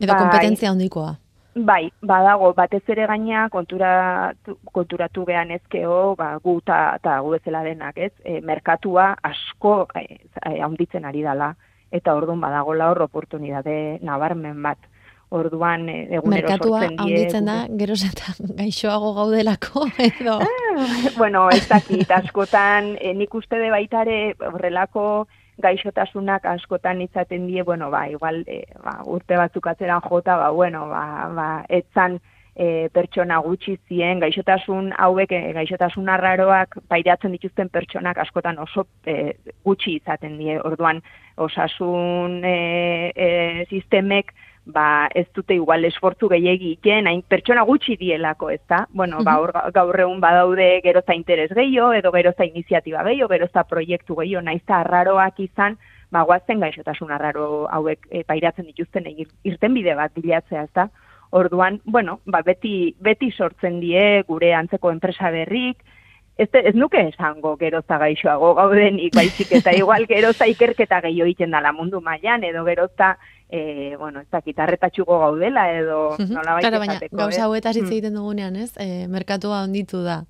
Edo 0.00 0.12
Bai. 0.12 0.20
kompetentzia 0.22 0.70
handikoa. 0.72 1.18
Bai, 1.54 1.92
badago, 2.02 2.48
batez 2.54 2.82
ere 2.90 3.04
gaina 3.06 3.44
konturatu, 3.50 4.56
konturatu 4.74 5.22
gehan 5.28 5.52
ezkeo, 5.54 6.16
ba, 6.18 6.32
gu 6.42 6.56
eta 6.58 6.78
ta 7.02 7.20
gu 7.22 7.30
bezala 7.36 7.62
denak, 7.62 7.98
ez? 7.98 8.10
E, 8.24 8.40
merkatua 8.42 9.12
asko 9.22 9.86
e, 9.94 10.18
e, 10.42 10.98
ari 11.04 11.22
dala, 11.22 11.54
eta 11.92 12.14
orduan 12.14 12.40
badagola 12.40 12.90
hor 12.90 13.02
oportunidade 13.02 14.00
nabarmen 14.02 14.60
bat. 14.62 14.78
Orduan, 15.30 15.88
e, 15.88 16.08
egunero 16.10 16.48
Merkatua 16.48 16.80
handitzen 16.88 17.46
da, 17.46 17.66
geroz 17.70 18.02
eta 18.02 18.34
gaixoago 18.58 19.14
gaudelako, 19.14 19.86
edo... 20.10 20.40
bueno, 21.16 21.48
ez 21.50 21.68
dakit, 21.68 22.10
askotan, 22.10 22.96
e, 23.00 23.14
nik 23.14 23.34
uste 23.34 23.62
de 23.62 23.70
baitare 23.70 24.18
horrelako 24.50 25.28
gaixotasunak 25.62 26.46
askotan 26.46 27.00
izaten 27.04 27.46
die, 27.46 27.62
bueno, 27.62 27.90
ba, 27.90 28.06
igual, 28.10 28.42
e, 28.46 28.64
ba, 28.82 29.00
urte 29.06 29.36
batzuk 29.38 29.66
atzeran 29.70 30.02
jota, 30.04 30.36
ba, 30.40 30.50
bueno, 30.50 30.88
ba, 30.90 31.04
ba, 31.34 31.48
etzan 31.68 32.18
e, 32.56 32.88
pertsona 32.94 33.38
gutxi 33.44 33.76
zien, 33.88 34.20
gaixotasun 34.22 34.92
hauek, 34.98 35.32
e, 35.32 35.52
gaixotasun 35.56 36.08
arraroak 36.08 36.78
pairatzen 36.90 37.34
dituzten 37.36 37.70
pertsonak 37.74 38.18
askotan 38.24 38.58
oso 38.62 38.86
e, 39.06 39.34
gutxi 39.66 39.98
izaten 40.00 40.38
die, 40.38 40.58
orduan, 40.60 41.02
osasun 41.36 42.40
e, 42.44 42.56
e, 43.14 43.30
sistemek, 43.70 44.34
ba, 44.64 45.08
ez 45.14 45.26
dute 45.34 45.54
igual 45.54 45.84
esfortzu 45.84 46.28
gehiegi 46.32 46.72
egiten, 46.72 47.06
hain 47.06 47.22
pertsona 47.28 47.64
gutxi 47.68 47.96
dielako, 48.00 48.50
ez 48.50 48.62
da? 48.68 48.84
Bueno, 48.90 49.20
ba, 49.24 49.36
hor, 49.40 49.52
gaur 49.74 50.00
egun 50.00 50.20
badaude 50.20 50.80
geroza 50.84 51.14
interes 51.14 51.50
gehiago, 51.52 51.92
edo 51.92 52.12
geroza 52.12 52.46
iniziatiba 52.48 53.04
gehiago, 53.04 53.28
geroza 53.32 53.64
proiektu 53.68 54.16
gehiago, 54.20 54.44
naiz 54.44 54.62
eta 54.62 54.80
arraroak 54.80 55.40
izan, 55.44 55.76
ba, 56.10 56.22
guazen 56.24 56.62
gaixotasun 56.64 57.12
arraro 57.12 57.66
hauek 57.70 58.06
e, 58.10 58.22
pairatzen 58.24 58.70
dituzten 58.70 59.10
ir, 59.10 59.28
irten 59.44 59.74
bide 59.74 59.96
bat 59.98 60.14
bilatzea, 60.16 60.64
ez 60.64 60.72
da? 60.74 60.88
Orduan, 61.34 61.80
bueno, 61.84 62.20
ba, 62.24 62.40
beti, 62.46 62.94
beti 63.02 63.32
sortzen 63.32 63.80
die 63.82 64.22
gure 64.28 64.54
antzeko 64.54 64.92
enpresa 64.94 65.32
berrik, 65.34 65.82
ez, 66.38 66.48
ez 66.52 66.74
nuke 66.74 67.00
esango 67.10 67.54
geroza 67.60 67.98
gaixoago 67.98 68.54
gaudenik, 68.58 69.14
baizik 69.14 69.52
eta 69.60 69.74
igual 69.80 70.06
geroza 70.10 70.48
ikerketa 70.50 71.00
gehiago 71.04 71.28
egiten 71.28 71.54
dala 71.54 71.72
mundu 71.72 72.00
mailan 72.00 72.44
edo 72.46 72.64
geroza, 72.64 73.14
e, 73.50 73.96
bueno, 73.98 74.20
ez 74.20 74.28
dakit, 74.30 74.58
arretatxuko 74.58 75.18
gaudela 75.20 75.70
edo 75.72 76.16
nola 76.28 76.58
Claro, 76.60 76.78
baina 76.78 76.94
esateko, 76.94 77.16
gauza 77.16 77.44
hauetaz 77.44 77.76
hitz 77.76 77.86
Mm. 77.86 77.92
egiten 77.92 78.14
dugunean, 78.14 78.56
ez? 78.56 78.72
E, 78.78 79.06
merkatua 79.08 79.62
onditu 79.64 80.02
da. 80.02 80.24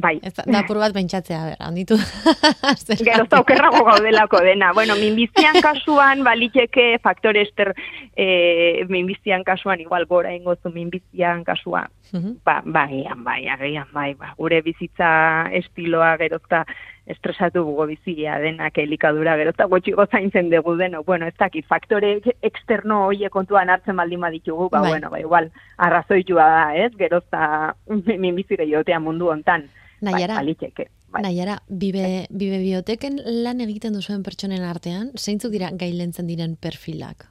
Bai. 0.00 0.20
Ez 0.22 0.32
da, 0.34 0.44
da 0.46 0.62
bat 0.62 0.92
pentsatzea, 0.94 1.40
ber, 1.48 1.56
onditu 1.66 1.96
da. 1.98 2.04
Zergatik. 2.78 3.06
Geroza 3.08 3.40
okerrago 3.40 3.82
gaudelako 3.84 4.38
dena. 4.46 4.72
Bueno, 4.72 4.94
minbizian 4.96 5.58
kasuan, 5.60 6.22
baliteke 6.24 6.98
faktore 7.02 7.42
ester, 7.42 7.74
e, 8.16 8.84
minbizian 8.88 9.42
kasuan, 9.44 9.80
igual 9.80 10.06
gora 10.06 10.32
ingozu 10.32 10.70
minbizian 10.70 11.42
kasuan, 11.44 11.88
Mhm. 12.12 12.38
ba, 12.44 12.62
ba, 12.64 12.84
agian, 12.84 13.24
bai, 13.24 13.48
agian, 13.48 13.88
bai, 13.92 14.14
ba, 14.14 14.32
gure 14.38 14.62
bizitza 14.62 15.48
estiloa 15.52 16.16
gerozta 16.18 16.64
estresatu 17.10 17.64
bugo 17.66 17.86
bizia 17.90 18.38
denak 18.42 18.78
elikadura 18.78 19.34
gerozta 19.40 19.66
gutxi 19.70 19.92
gozaintzen 19.98 20.50
dugu 20.52 20.76
deno. 20.78 21.02
Bueno, 21.04 21.26
ez 21.26 21.34
dakit, 21.38 21.66
faktore 21.66 22.20
externo 22.46 23.06
hoie 23.08 23.28
kontuan 23.30 23.70
hartzen 23.70 23.96
baldin 23.98 24.20
baditugu, 24.20 24.68
ba, 24.70 24.80
Bai. 24.80 24.90
bueno, 24.94 25.10
ba, 25.10 25.20
igual, 25.20 25.50
arrazoitua 25.78 26.46
da, 26.54 26.62
ez, 26.86 26.92
gerozta 26.98 27.74
minbizire 28.24 28.66
jotea 28.70 29.00
mundu 29.00 29.28
hontan. 29.32 29.66
Naiara, 30.00 30.34
Bai, 30.38 30.44
baliteke. 30.46 30.88
Bai. 31.10 31.22
Naiara, 31.26 31.58
bibe, 31.68 32.26
bibe 32.30 32.58
bioteken 32.62 33.18
lan 33.44 33.60
egiten 33.60 33.92
duzuen 33.98 34.22
pertsonen 34.22 34.62
artean, 34.64 35.10
zeintzuk 35.18 35.50
dira 35.52 35.68
gailentzen 35.74 36.26
diren 36.30 36.54
perfilak? 36.56 37.26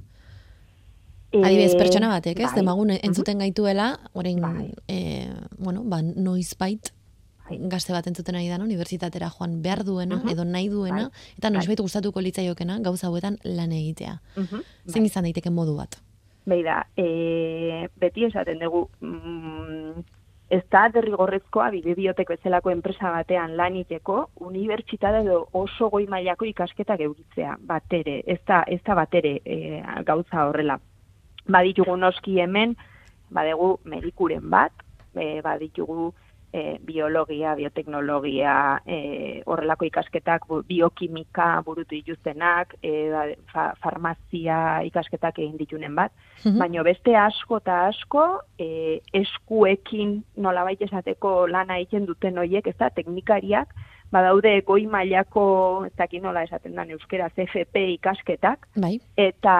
Adibidez, 1.31 1.75
Eh, 1.75 1.77
pertsona 1.77 2.07
batek, 2.09 2.39
ez? 2.41 2.47
bai. 2.49 2.55
Demagun 2.57 2.91
entzuten 2.97 3.37
gaituela, 3.39 3.99
orain, 4.13 4.39
Bai. 4.41 4.71
eh, 4.87 5.29
bueno, 5.57 5.83
ba, 5.85 6.01
noizbait, 6.01 6.89
gazte 7.69 7.93
bat 7.93 8.07
entzuten 8.07 8.35
nahi 8.35 8.47
dan, 8.49 8.61
unibertsitatera 8.61 9.29
joan 9.37 9.61
behar 9.61 9.83
duena, 9.83 10.17
Mhm. 10.17 10.29
edo 10.29 10.45
nahi 10.45 10.69
duena, 10.69 11.09
Bai. 11.09 11.33
eta 11.37 11.49
nosbait 11.49 11.79
gustatuko 11.79 12.21
litzaiokena 12.21 12.79
gauza 12.79 13.07
hauetan 13.07 13.37
lan 13.43 13.71
egitea. 13.71 14.21
Mhm. 14.35 14.61
Zein 14.87 15.05
izan 15.05 15.23
daiteke 15.23 15.49
modu 15.49 15.75
bat? 15.75 15.95
Beida, 16.45 16.87
e, 16.97 17.87
beti 17.99 18.25
esaten 18.25 18.59
dugu, 18.59 18.89
mm, 19.01 20.03
ez 20.49 20.63
da 20.71 20.89
derrigorrezkoa 20.89 21.69
bidebiotek 21.69 22.27
bezalako 22.27 22.71
enpresa 22.71 23.11
batean 23.11 23.55
lan 23.57 23.75
iteko, 23.75 24.29
unibertsitate 24.35 25.19
edo 25.27 25.47
oso 25.51 25.89
goi 25.89 26.07
mailako 26.07 26.45
ikasketak 26.45 26.99
euritzea, 27.01 27.57
batere, 27.61 28.23
ez 28.25 28.39
da, 28.47 28.63
ez 28.67 28.81
da 28.83 28.95
batere 28.95 29.41
e, 29.45 29.83
gauza 30.05 30.47
horrela. 30.47 30.79
Baditugu 31.47 31.95
noski 31.97 32.39
hemen, 32.39 32.75
badegu 33.29 33.79
medikuren 33.83 34.49
bat, 34.49 34.73
e, 35.15 35.41
baditugu 35.41 36.13
e, 36.53 36.77
biologia, 36.85 37.55
bioteknologia, 37.55 38.81
e, 38.85 39.43
horrelako 39.45 39.85
ikasketak, 39.85 40.47
biokimika 40.67 41.61
burutu 41.65 41.95
dituztenak, 41.95 42.75
e, 42.83 43.35
fa, 43.51 43.73
farmazia 43.83 44.81
ikasketak 44.89 45.39
egin 45.39 45.57
ditunen 45.57 45.95
bat, 45.95 46.11
Mhm. 46.45 46.57
baina 46.57 46.83
beste 46.83 47.15
asko 47.15 47.57
eta 47.57 47.87
asko 47.87 48.41
e, 48.57 48.99
eskuekin 49.13 50.23
nolabait 50.37 50.81
esateko 50.81 51.47
lana 51.47 51.77
egiten 51.77 52.05
duten 52.05 52.37
hoiek, 52.37 52.67
ez 52.67 52.77
da, 52.77 52.89
teknikariak, 52.89 53.73
badaude 54.11 54.61
goi 54.65 54.85
mailako, 54.89 55.85
ez 55.85 55.93
dakit 55.97 56.23
nola 56.23 56.43
esaten 56.47 56.75
den 56.75 56.91
euskera, 56.95 57.29
CFP 57.35 57.83
ikasketak, 57.95 58.67
Bai, 58.81 58.95
eta 59.17 59.55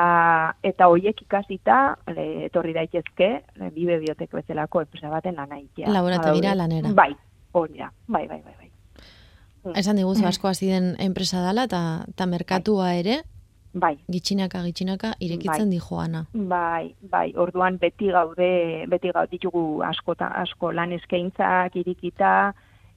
eta 0.64 0.88
hoiek 0.90 1.22
ikasita 1.26 1.80
e, 2.10 2.46
etorri 2.50 2.74
daitezke 2.74 3.30
e, 3.40 3.70
bibe 3.76 4.00
biotek 4.06 4.34
bezalako 4.34 4.82
enpresa 4.86 5.12
baten 5.14 5.38
lan 5.38 5.54
egitea. 5.58 5.92
Laborategira 5.94 6.56
Badaude. 6.56 6.62
lanera. 6.64 6.94
Bai, 6.94 7.12
hori 7.54 7.78
da. 7.78 7.92
Bai, 8.08 8.28
bai, 8.28 8.42
bai, 8.42 8.56
bai. 8.58 9.76
esan 9.76 10.00
diguzu 10.00 10.26
asko 10.26 10.48
hasi 10.48 10.72
den 10.72 10.96
enpresa 11.00 11.44
dela, 11.46 11.66
eta 11.70 12.06
ta 12.16 12.26
merkatua 12.26 12.94
ere, 12.96 13.22
Bai. 13.74 14.00
gitxinaka, 14.10 14.64
gitxinaka, 14.66 15.14
irekitzen 15.20 15.68
Bai. 15.68 15.76
di 15.76 15.80
joana. 15.80 16.24
Bai, 16.34 16.96
bai, 17.02 17.34
orduan 17.38 17.78
beti 17.78 18.08
gaude, 18.10 18.86
beti 18.90 19.12
gaude 19.14 19.30
ditugu 19.30 19.84
asko 19.86 20.16
ta 20.16 20.32
asko 20.42 20.72
lan 20.72 20.92
eskaintzak 20.96 21.76
irikita, 21.76 22.54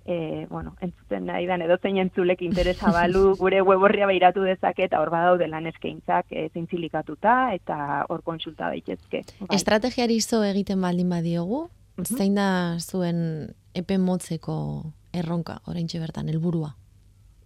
e, 0.06 0.46
bueno, 0.50 0.76
entzuten 0.80 1.26
nahi 1.26 1.46
dan 1.46 1.62
edozein 1.62 1.98
entzulek 1.98 2.42
interesa 2.42 2.92
balu, 2.92 3.34
gure 3.42 3.62
web 3.62 3.82
horria 3.82 4.06
behiratu 4.06 4.42
dezake 4.42 4.84
eta 4.84 5.00
hor 5.00 5.10
badaude 5.10 5.48
lan 5.48 5.66
eskaintzak 5.66 6.26
e, 6.30 6.48
zintzilikatuta 6.54 7.54
eta 7.54 8.04
hor 8.08 8.22
konsulta 8.22 8.68
daitezke. 8.68 9.22
Bai. 9.40 9.56
Estrategiari 9.56 10.20
zo 10.20 10.42
egiten 10.44 10.80
baldin 10.80 11.08
badiogu, 11.10 11.68
Mhm. 11.96 12.16
zein 12.16 12.34
da 12.34 12.78
zuen 12.80 13.54
epe 13.74 13.98
motzeko 13.98 14.92
erronka, 15.12 15.60
oraintxe 15.66 15.98
bertan, 16.00 16.28
helburua. 16.28 16.74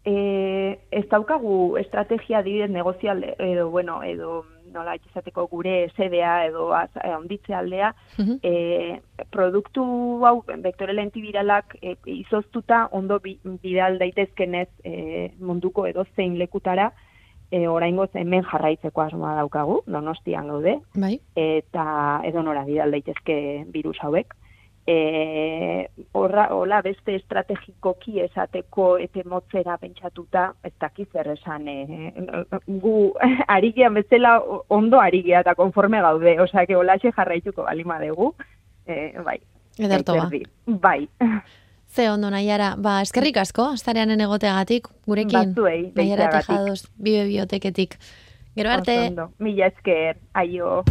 E, 0.07 0.79
ez 0.90 1.09
daukagu 1.11 1.77
estrategia 1.79 2.38
adibidez 2.38 2.71
negozial 2.71 3.25
edo, 3.38 3.71
bueno, 3.71 4.03
edo 4.05 4.45
nola 4.77 4.95
izateko 5.01 5.47
gure 5.51 5.89
sedea 5.97 6.45
edo 6.47 6.69
az, 6.77 6.91
eh, 7.01 7.11
handitze 7.15 7.55
aldea, 7.57 7.95
Mhm. 8.19 8.39
e, 8.43 9.01
produktu 9.33 9.83
hau 10.25 10.45
vektorela 10.62 11.03
antibiralak 11.03 11.77
e, 11.83 11.97
izoztuta 12.07 12.89
ondo 12.93 13.19
bi, 13.25 13.39
bidal 13.62 13.99
daitezkenez 13.99 14.69
e, 14.85 15.33
munduko 15.41 15.87
edo 15.89 16.05
zein 16.17 16.39
lekutara 16.39 16.93
e, 17.51 17.67
oraingoz 17.69 18.11
hemen 18.15 18.43
jarraitzeko 18.43 19.01
asmoa 19.05 19.35
daukagu, 19.39 19.83
donostian 19.87 20.49
gaude, 20.51 20.81
Bai, 20.95 21.21
eta 21.37 22.21
edo 22.27 22.43
nora 22.43 22.65
bidal 22.67 22.91
daitezke 22.91 23.65
virus 23.73 23.99
hauek. 24.03 24.35
E, 24.87 25.90
horra, 26.14 26.46
hola 26.55 26.79
beste 26.83 27.16
estrategikoki 27.18 28.20
esateko 28.22 28.92
epe 29.03 29.25
motzera 29.27 29.75
pentsatuta, 29.83 30.53
ez 30.62 30.72
dakiz 30.81 31.09
zer 31.12 31.33
esan, 31.33 31.66
e, 31.66 32.12
gu 32.85 32.96
arigean 33.57 33.99
bezala 33.99 34.38
ondo 34.68 35.03
arigea 35.03 35.42
eta 35.42 35.57
konforme 35.59 36.01
gaude, 36.01 36.38
osea, 36.40 36.66
que 36.66 36.79
holaxe 36.79 37.11
jarraituko 37.12 37.66
balima 37.66 37.99
dugu, 38.05 38.35
e, 38.87 39.12
bai. 39.25 39.40
ederto 39.79 40.14
ba. 40.14 40.31
Bai, 40.66 41.09
Ze 41.96 42.11
ondo 42.11 42.29
nahiara, 42.31 42.75
ba, 42.77 42.99
eskerrik 43.01 43.38
asko, 43.40 43.70
astareanen 43.77 44.20
egoteagatik, 44.20 44.88
gurekin. 45.07 45.38
Batzuei, 45.38 45.92
Nahiara 45.96 46.29
tejados, 46.35 46.90
bibe 46.99 47.25
bioteketik. 47.31 47.96
Gero 48.57 48.72
arte, 48.75 48.96
ondo. 49.07 49.31
Mila 49.38 49.70
esker, 49.70 50.18
aio. 50.35 50.83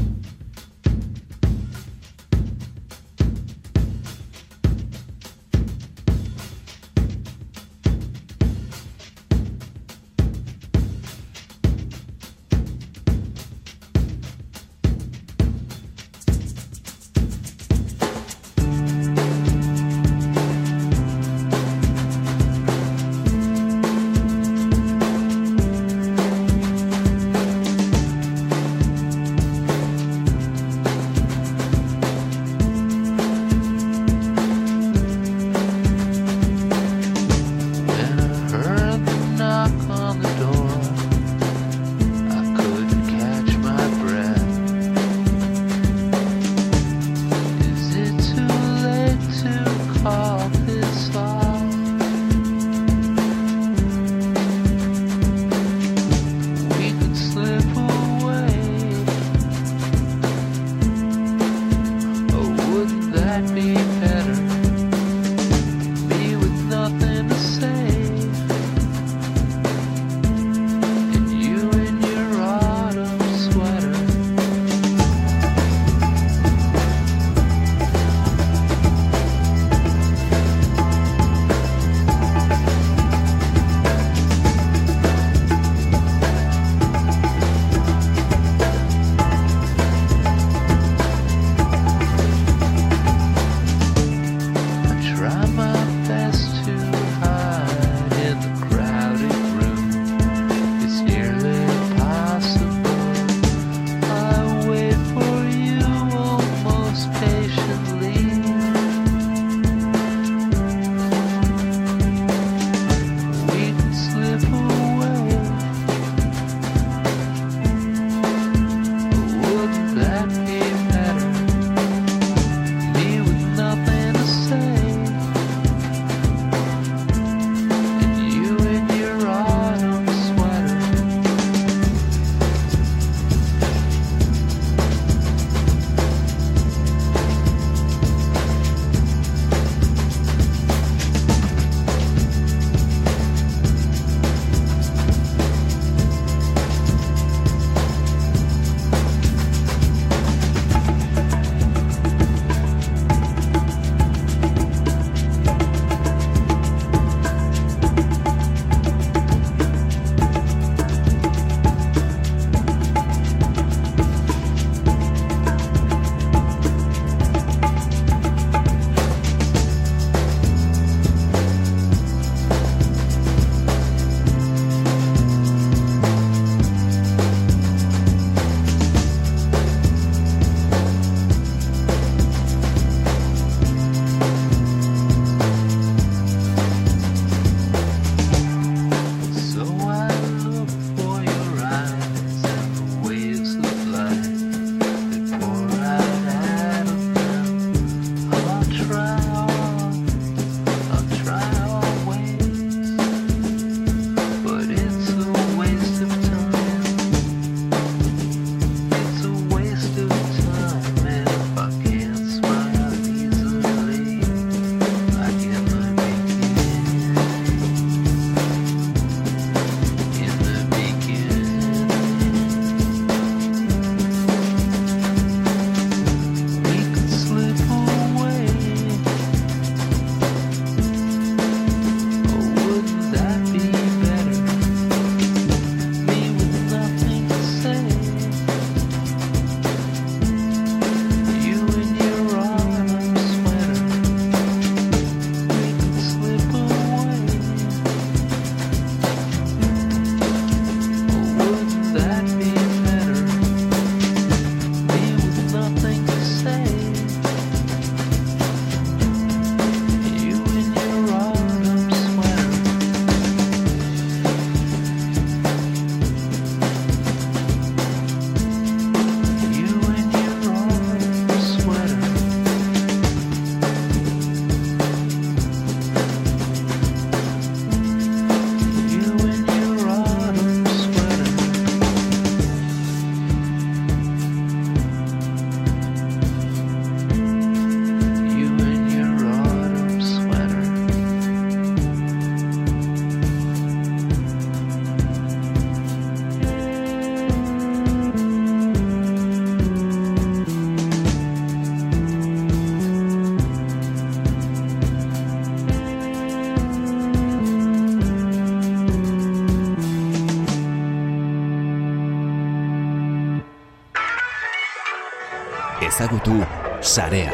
Ezagutu 315.96 316.43
sarea. 316.81 317.31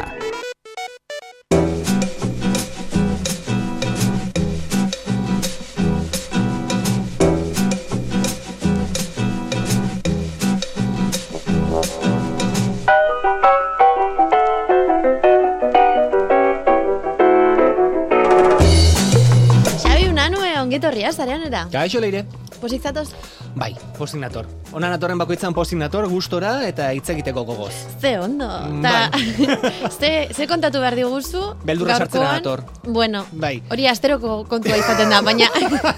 Xabi 19.82 20.06
Unanue, 20.06 20.54
ongetorria, 20.60 21.10
zarean 21.10 21.42
era. 21.50 21.66
Kaixo 21.72 21.98
leire. 21.98 22.22
Pozik 22.60 22.82
zatoz? 22.86 23.10
Bai, 23.54 23.74
pozik 23.98 24.20
nator. 24.20 24.46
Ona 24.72 24.88
natorren 24.88 25.18
bakoitzan 25.20 25.52
pozik 25.52 25.76
nator, 25.78 26.06
gustora 26.08 26.54
eta 26.64 26.88
hitz 26.96 27.04
egiteko 27.12 27.44
gogoz. 27.44 27.72
Ze 28.00 28.14
ondo. 28.18 28.48
Ta, 28.82 29.10
ze, 30.00 30.28
ze 30.32 30.46
kontatu 30.48 30.80
behar 30.80 30.96
diguzu? 30.96 31.42
Beldurra 31.64 31.98
sartzera 32.00 32.30
nator. 32.38 32.64
Bueno, 32.86 33.26
Bai. 33.32 33.58
hori 33.70 33.86
asteroko 33.90 34.42
kontua 34.48 34.78
izaten 34.80 35.12
da, 35.12 35.20
baina 35.22 35.50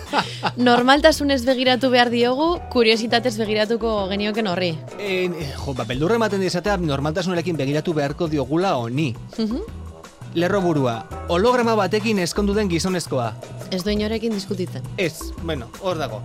normaltasunez 0.70 1.44
begiratu 1.46 1.92
behar 1.94 2.10
diogu, 2.10 2.58
kuriositatez 2.74 3.36
begiratuko 3.38 3.94
genioken 4.10 4.50
horri. 4.50 4.74
E, 4.98 5.30
jo, 5.54 5.76
ba, 5.78 5.86
beldurra 5.86 6.18
ematen 6.18 6.42
dizatea 6.42 6.76
normaltasunarekin 6.82 7.56
begiratu 7.60 7.94
beharko 7.94 8.28
diogula 8.28 8.74
honi. 8.80 9.12
Mhm. 9.38 9.82
Lerro 10.34 10.58
burua, 10.58 11.04
holograma 11.30 11.76
batekin 11.78 12.18
eskondu 12.18 12.56
den 12.56 12.66
gizonezkoa. 12.66 13.28
Ez 13.74 13.82
du 13.82 13.90
inorekin 13.90 14.32
diskutitzen. 14.34 14.84
Ez, 15.02 15.16
bueno, 15.42 15.66
hor 15.82 15.98
dago. 15.98 16.20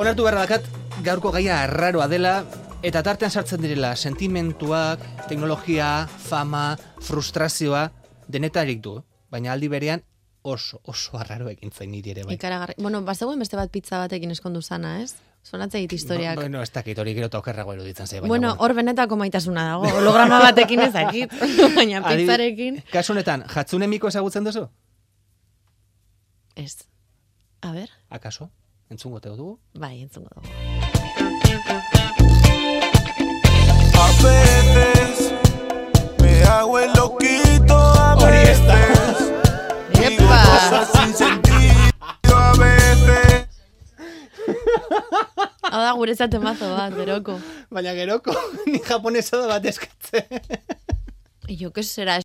Onartu 0.00 0.24
behar 0.24 0.38
dakat, 0.40 0.64
gaurko 1.04 1.30
gaia 1.34 1.58
arraroa 1.66 2.06
dela, 2.08 2.38
eta 2.86 3.02
tartean 3.04 3.30
sartzen 3.30 3.60
direla 3.60 3.94
sentimentuak, 3.96 5.02
teknologia, 5.28 6.06
fama, 6.28 6.76
frustrazioa, 7.04 7.90
denetarik 8.28 8.80
du. 8.84 8.96
Baina 9.30 9.52
aldi 9.52 9.68
berean 9.68 10.02
oso, 10.46 10.78
oso 10.86 11.18
arraro 11.18 11.48
egin 11.50 11.72
zain 11.74 11.90
niri 11.90 12.12
ere 12.14 12.24
bai. 12.24 12.36
Ikaragarri. 12.38 12.76
Bueno, 12.78 13.02
bazegoen 13.02 13.38
beste 13.42 13.58
bat 13.58 13.70
pizza 13.74 13.98
batekin 13.98 14.30
eskondu 14.30 14.62
zana, 14.62 15.00
ez? 15.02 15.14
Zonatze 15.46 15.78
dit 15.78 15.92
historiak. 15.92 16.36
Ba- 16.36 16.42
Bueno, 16.46 16.62
ez 16.62 16.70
dakit 16.72 16.98
hori 16.98 17.12
gero 17.14 17.26
eta 17.26 17.38
okerrago 17.38 17.72
eruditzen 17.74 18.06
zait. 18.06 18.20
baina 18.22 18.28
bueno, 18.28 18.54
hor 18.58 18.74
benetako 18.74 19.16
maitasuna 19.16 19.64
dago. 19.68 19.90
Holograma 19.98 20.38
batekin 20.40 20.80
ezakit. 20.86 21.30
baina 21.76 22.00
Adi- 22.02 22.24
pizzarekin... 22.24 22.82
Kasu 22.92 23.12
honetan, 23.12 23.44
jatzune 23.52 23.86
miko 23.86 24.08
ezagutzen 24.08 24.44
duzu? 24.44 24.68
Ez. 26.56 26.88
A 27.60 27.72
ber, 27.72 27.90
Akaso? 28.08 28.50
Entzungo 28.88 29.20
teo 29.20 29.36
dugu? 29.36 29.58
bai, 29.74 30.00
entzungo 30.02 30.28
dugu. 30.34 30.48
A 33.98 34.08
veces 34.22 35.32
me 36.20 36.42
hago 36.44 36.78
el 36.78 36.92
loquito, 36.94 37.76
a 37.76 38.14
veces 38.16 39.18
digo 39.94 40.24
Epa! 40.24 40.44
cosas 40.44 40.88
sin 40.92 41.14
sentido, 41.14 42.36
a 42.36 42.52
veces 42.58 43.48
Hau 45.62 45.80
da 45.82 45.92
guretzat 45.92 46.32
emazo 46.34 46.70
bat, 46.76 46.94
geroko. 46.94 47.38
Baina 47.70 47.92
geroko, 47.92 48.32
ni 48.70 48.78
japonesa 48.78 49.36
da 49.42 49.46
bat 49.50 49.64
eskatze. 49.66 50.24
Jo, 51.48 51.72
que 51.72 51.82
será? 51.82 52.20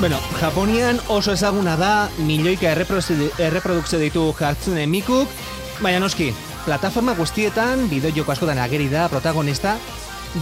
Bueno, 0.00 0.18
Japonian 0.40 0.98
oso 1.08 1.32
ezaguna 1.32 1.76
da 1.76 2.08
milioika 2.18 2.68
erreprodukzio 2.72 3.98
ditu 3.98 4.24
jartzune 4.36 4.86
mikuk, 4.86 5.28
baina 5.80 6.00
noski, 6.00 6.32
plataforma 6.66 7.14
guztietan, 7.16 7.86
bideojoko 7.88 8.32
askotan 8.32 8.58
ageri 8.60 8.90
da 8.92 9.06
protagonista, 9.08 9.76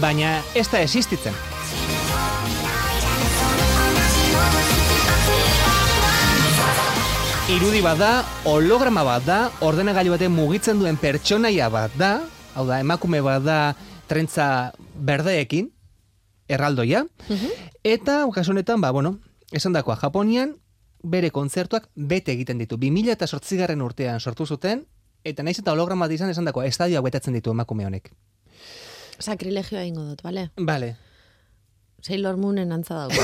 baina 0.01 0.41
ez 0.55 0.67
da 0.73 0.81
existitzen. 0.83 1.37
Irudi 7.55 7.83
bat 7.85 8.01
da, 8.01 8.13
holograma 8.49 9.05
bat 9.07 9.27
da, 9.27 9.39
ordenagailu 9.63 10.17
baten 10.17 10.33
mugitzen 10.35 10.81
duen 10.81 10.97
pertsonaia 10.99 11.69
bat 11.71 11.95
da, 12.01 12.17
hau 12.57 12.67
da, 12.67 12.81
emakume 12.83 13.21
bat 13.23 13.45
da 13.45 13.59
trentza 14.11 14.73
berdeekin, 14.95 15.71
erraldoia, 16.49 17.05
eta 17.85 18.25
kasu 18.35 18.53
honetan, 18.57 18.81
ba, 18.81 18.91
bueno, 18.91 19.19
esan 19.55 19.73
dakoa, 19.73 19.97
Japonian 20.01 20.57
bere 21.05 21.31
kontzertuak 21.31 21.89
bete 21.95 22.33
egiten 22.33 22.59
ditu. 22.59 22.79
2008 22.81 23.59
garren 23.61 23.83
urtean 23.85 24.21
sortu 24.21 24.47
zuten, 24.47 24.85
eta 25.25 25.45
naiz 25.47 25.59
eta 25.61 25.73
holograma 25.73 26.09
bat 26.09 26.15
izan 26.17 26.33
esan 26.33 26.49
dakoa, 26.49 26.67
estadioak 26.67 27.05
betatzen 27.07 27.37
ditu 27.37 27.55
emakume 27.55 27.87
honek. 27.87 28.11
Sakrilegioa 29.21 29.85
ingo 29.87 30.05
dut, 30.11 30.23
bale? 30.25 30.49
Vale. 30.59 30.95
Sailor 32.05 32.37
Moonen 32.37 32.73
antza 32.75 33.07
dago. 33.07 33.15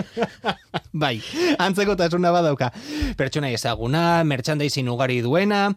bai, 1.04 1.20
antzeko 1.62 1.94
tasuna 1.98 2.32
badauka. 2.34 2.72
Pertsona 3.18 3.52
ezaguna, 3.54 4.24
merchandising 4.26 4.90
ugari 4.90 5.20
duena, 5.22 5.68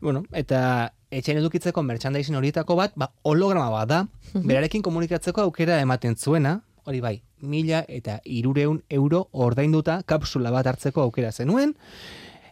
bueno, 0.00 0.22
eta 0.30 0.92
etxean 1.10 1.40
edukitzeko 1.40 1.82
merchandising 1.82 2.38
horietako 2.38 2.76
bat, 2.78 2.94
ba, 2.94 3.10
holograma 3.26 3.66
bat 3.72 3.90
da, 3.90 4.04
berarekin 4.36 4.84
komunikatzeko 4.86 5.42
aukera 5.48 5.80
ematen 5.82 6.14
zuena, 6.14 6.60
hori 6.86 7.02
bai, 7.02 7.16
mila 7.42 7.84
eta 7.88 8.20
irureun 8.24 8.82
euro 8.90 9.28
ordainduta 9.32 10.02
kapsula 10.06 10.50
bat 10.50 10.66
hartzeko 10.66 11.02
aukera 11.02 11.32
zenuen, 11.32 11.74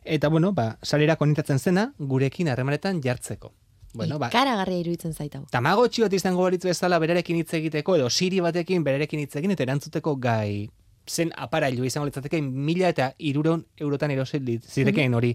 eta 0.05 0.29
bueno, 0.29 0.53
ba, 0.53 0.79
salera 0.83 1.17
konektatzen 1.17 1.59
zena, 1.59 1.93
gurekin 1.99 2.49
harremanetan 2.49 3.01
jartzeko. 3.03 3.53
Bueno, 3.95 4.19
ba, 4.19 4.29
Ikaragarria 4.29 4.79
iruditzen 4.83 5.15
zaitau. 5.15 5.47
tamagotxi 5.51 6.03
bat 6.03 6.13
izango 6.13 6.43
balitz 6.43 6.63
bezala 6.65 6.99
berarekin 6.99 7.37
hitz 7.41 7.55
egiteko 7.55 7.97
edo 7.97 8.11
siri 8.11 8.41
batekin 8.45 8.85
berarekin 8.85 9.21
hitz 9.25 9.37
egin 9.41 9.51
eta 9.57 9.63
erantzuteko 9.65 10.15
gai 10.17 10.69
zen 11.09 11.33
aparailu 11.37 11.85
izango 11.89 12.05
litzateke 12.05 12.43
mila 12.43 12.91
eta 12.93 13.15
iruron 13.19 13.65
eurotan 13.81 14.11
erosi 14.11 14.39
lit- 14.45 14.69
zirekeen 14.69 15.15
hori. 15.15 15.35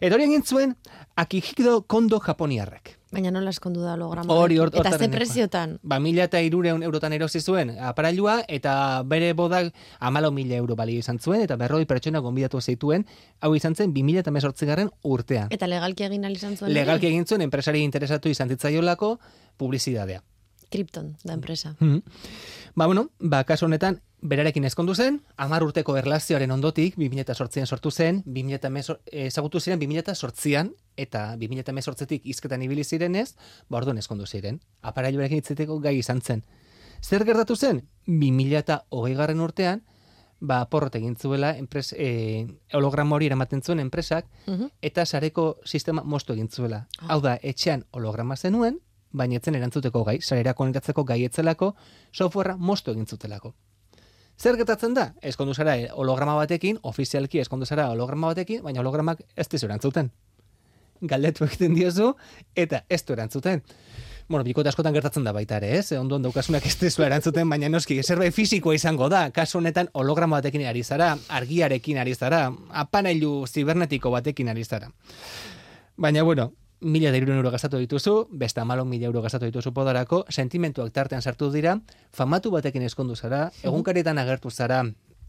Eta 0.00 0.14
hori 0.14 0.24
egin 0.28 0.42
zuen 0.44 0.76
Akihito 1.16 1.82
Kondo 1.86 2.20
Japoniarrak. 2.20 2.98
Baina 3.10 3.32
nola 3.34 3.50
eskondu 3.50 3.82
da 3.82 3.94
holograma. 3.96 4.32
Hori 4.32 4.58
hor- 4.58 4.70
Eta 4.72 4.92
ze 4.96 5.08
preziotan. 5.08 5.78
Ba, 5.82 5.98
mila 5.98 6.24
eta 6.24 6.40
irureun 6.40 6.82
eurotan 6.82 7.12
erosi 7.12 7.40
zuen 7.40 7.72
aparailua, 7.78 8.44
eta 8.46 9.02
bere 9.02 9.32
bodak 9.34 9.72
amalau 9.98 10.30
mila 10.30 10.54
euro 10.54 10.76
balio 10.76 10.98
izan 10.98 11.18
zuen, 11.18 11.40
eta 11.42 11.56
berroi 11.56 11.86
pertsona 11.86 12.20
gonbidatu 12.20 12.60
zituen, 12.60 13.06
hau 13.40 13.54
izan 13.56 13.74
zen 13.74 13.92
2000 13.92 14.18
eta 14.20 14.66
garren 14.66 14.90
urtean. 15.02 15.48
Eta 15.50 15.66
legalki 15.66 16.04
egin 16.04 16.24
izan 16.30 16.56
zuen. 16.56 16.72
Legalki 16.72 17.06
egin 17.08 17.26
zuen, 17.26 17.42
enpresari 17.42 17.82
interesatu 17.82 18.28
izan 18.28 18.48
zitzaiolako 18.48 19.18
publizidadea. 19.56 20.22
Krypton, 20.70 21.16
da 21.24 21.34
enpresa. 21.34 21.74
Mhm. 21.80 22.02
Ba, 22.76 22.86
bueno, 22.86 23.10
ba, 23.18 23.42
kasu 23.42 23.66
honetan, 23.66 24.00
berarekin 24.22 24.64
ezkondu 24.64 24.94
zen, 24.94 25.22
amar 25.36 25.64
urteko 25.64 25.96
erlazioaren 25.96 26.50
ondotik, 26.50 26.96
2008an 26.96 27.66
sortu 27.66 27.90
zen, 27.90 28.22
2000 28.24 28.98
ezagutu 29.10 29.60
ziren 29.60 29.80
2008an, 29.80 30.72
eta 31.00 31.36
2008tik 31.40 32.26
izketan 32.34 32.62
ibili 32.62 32.84
zirenez, 32.84 33.34
ba, 33.68 33.78
orduan 33.80 33.98
ezkondu 33.98 34.26
ziren. 34.26 34.60
Aparailuarekin 34.82 35.40
itzeteko 35.42 35.78
gai 35.80 35.96
izan 35.98 36.20
zen. 36.20 36.44
Zer 37.00 37.24
gertatu 37.24 37.56
zen? 37.56 37.82
2008 38.06 39.16
garren 39.16 39.40
urtean, 39.40 39.82
ba, 40.40 40.62
porrot 40.72 40.94
egin 40.96 41.16
zuela, 41.16 41.54
enpres, 41.60 41.92
e, 41.96 42.46
holograma 42.72 43.16
hori 43.16 43.26
eramaten 43.28 43.62
zuen 43.62 43.80
enpresak, 43.80 44.26
Mhm. 44.46 44.70
eta 44.82 45.04
sareko 45.06 45.58
sistema 45.64 46.02
moztu 46.02 46.32
egin 46.32 46.48
zuela. 46.48 46.86
Hau 47.08 47.20
da, 47.20 47.38
etxean 47.42 47.84
holograma 47.92 48.36
zenuen, 48.36 48.78
baina 49.12 49.36
etzen 49.36 49.54
erantzuteko 49.54 50.04
gai, 50.04 50.20
sarera 50.22 50.54
konektatzeko 50.54 51.04
gai 51.04 51.24
etzelako, 51.24 51.74
softwarea 52.12 52.56
moztu 52.56 52.92
egin 52.92 53.06
zutelako. 53.06 53.54
Zer 54.40 54.56
gertatzen 54.56 54.94
da? 54.94 55.14
Eskondu 55.20 55.52
zara 55.54 55.76
eh, 55.76 55.88
holograma 55.92 56.34
batekin, 56.34 56.78
ofizialki 56.82 57.40
eskondu 57.42 57.66
zara 57.66 57.90
holograma 57.90 58.28
batekin, 58.28 58.62
baina 58.62 58.80
hologramak 58.80 59.20
ez 59.36 59.48
dizu 59.48 59.66
erantzuten. 59.66 60.10
Galdetu 61.00 61.44
egiten 61.46 61.74
diozu, 61.74 62.14
eta 62.54 62.84
ez 62.88 63.04
du 63.04 63.14
erantzuten. 63.16 63.62
Bueno, 64.30 64.44
bikote 64.46 64.70
askotan 64.70 64.94
gertatzen 64.94 65.24
da 65.26 65.32
baita 65.34 65.56
ere, 65.58 65.72
ez? 65.80 65.90
Ondoan 65.98 66.22
daukasunak 66.22 66.66
ez 66.68 66.76
dizu 66.78 67.02
erantzuten, 67.02 67.48
baina 67.50 67.68
noski, 67.68 67.96
zerbait 68.02 68.34
fisikoa 68.36 68.76
izango 68.76 69.08
da. 69.10 69.24
Kasu 69.34 69.58
honetan 69.58 69.90
holograma 69.92 70.38
batekin 70.38 70.62
ari 70.70 70.84
zara, 70.84 71.16
argiarekin 71.28 71.98
ari 71.98 72.14
zara, 72.14 72.44
apanailu 72.70 73.32
zibernetiko 73.48 74.12
batekin 74.14 74.52
ari 74.54 74.62
zara. 74.64 74.92
Baina, 75.96 76.22
bueno, 76.22 76.52
mila 76.80 77.10
da 77.10 77.18
euro 77.18 77.50
gastatu 77.50 77.78
dituzu, 77.78 78.28
beste 78.30 78.60
amalo 78.60 78.84
mila 78.84 79.06
euro 79.06 79.22
gastatu 79.22 79.50
dituzu 79.50 79.72
podarako, 79.74 80.24
sentimentuak 80.28 80.92
tartean 80.92 81.22
sartu 81.22 81.50
dira, 81.50 81.80
famatu 82.12 82.50
batekin 82.50 82.82
eskondu 82.82 83.16
zara, 83.16 83.50
egunkarietan 83.62 84.18
agertu 84.18 84.50
zara, 84.50 84.84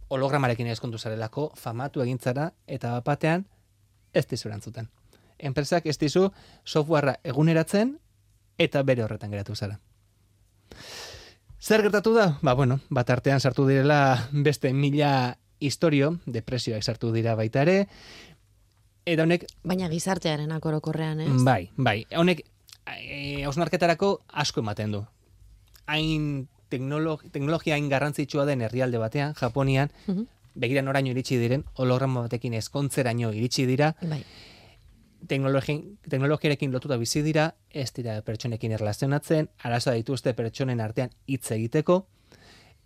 hologramarekin 0.10 0.68
eskondu 0.68 0.98
zarelako, 0.98 1.52
famatu 1.56 2.02
egin 2.02 2.20
zara, 2.20 2.52
eta 2.68 3.00
batean 3.02 3.48
ez 4.14 4.28
dizu 4.28 4.50
erantzuten. 4.50 5.01
Enpresak 5.42 5.86
ez 5.90 5.98
dizu 5.98 6.30
softwarea 6.66 7.18
eguneratzen, 7.24 7.98
eta 8.62 8.84
bere 8.84 9.04
horretan 9.04 9.32
geratu 9.34 9.56
zara. 9.56 9.80
Zer 11.62 11.82
gertatu 11.86 12.14
da? 12.16 12.38
Ba, 12.42 12.54
bueno, 12.58 12.80
bat 12.90 13.10
artean 13.14 13.40
sartu 13.40 13.68
direla 13.68 14.28
beste 14.32 14.72
mila 14.74 15.38
historio, 15.62 16.16
depresioak 16.26 16.84
sartu 16.84 17.12
dira 17.14 17.36
baita 17.38 17.62
ere, 17.62 17.88
eta 19.06 19.24
honek 19.28 19.46
Baina 19.64 19.90
gizartearen 19.90 20.52
akorokorrean, 20.56 21.22
ez? 21.22 21.30
Bai, 21.46 21.70
bai. 21.78 22.00
Honek 22.18 22.42
e, 22.88 23.44
hausnarketarako 23.46 24.22
asko 24.44 24.62
ematen 24.66 24.92
du. 24.98 25.04
Hain 25.86 26.48
teknologi, 26.70 27.30
teknologia 27.30 27.76
hain 27.76 27.90
garrantzitsua 27.92 28.46
den 28.50 28.62
herrialde 28.66 28.98
batean, 28.98 29.36
Japonian, 29.36 29.92
Mhm. 30.08 30.26
begira 30.56 30.82
noraino 30.82 31.12
iritsi 31.12 31.38
diren, 31.38 31.66
holograma 31.76 32.22
batekin 32.26 32.54
ezkontzeraino 32.54 33.32
iritsi 33.34 33.66
dira, 33.66 33.96
Bai. 34.02 34.24
Teknologi, 35.28 35.76
teknologiarekin 36.10 36.72
lotuta 36.74 36.98
bizi 36.98 37.22
dira, 37.26 37.52
ez 37.70 37.92
dira 37.94 38.20
pertsonekin 38.26 38.74
erlazionatzen, 38.78 39.50
arazoa 39.64 39.94
dituzte 40.00 40.34
pertsonen 40.38 40.82
artean 40.82 41.12
hitz 41.28 41.52
egiteko, 41.52 42.06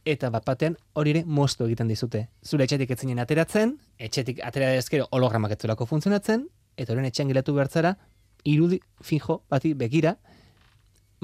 eta 0.06 0.30
bat 0.30 0.46
batean 0.46 0.78
hori 0.94 1.16
ere 1.16 1.24
moztu 1.26 1.66
egiten 1.66 1.90
dizute. 1.90 2.28
Zure 2.46 2.68
etxetik 2.68 2.92
etzinen 2.94 3.20
ateratzen, 3.24 3.76
etxetik 3.98 4.42
atera 4.46 4.74
ezkero 4.78 5.08
hologramak 5.12 5.56
etzulako 5.58 5.88
funtzionatzen, 5.90 6.48
eta 6.78 6.94
horren 6.94 7.10
etxean 7.10 7.32
gelatu 7.32 7.56
bertzara, 7.58 7.96
irudi 8.46 8.80
fijo 9.02 9.42
bati 9.50 9.74
begira, 9.74 10.16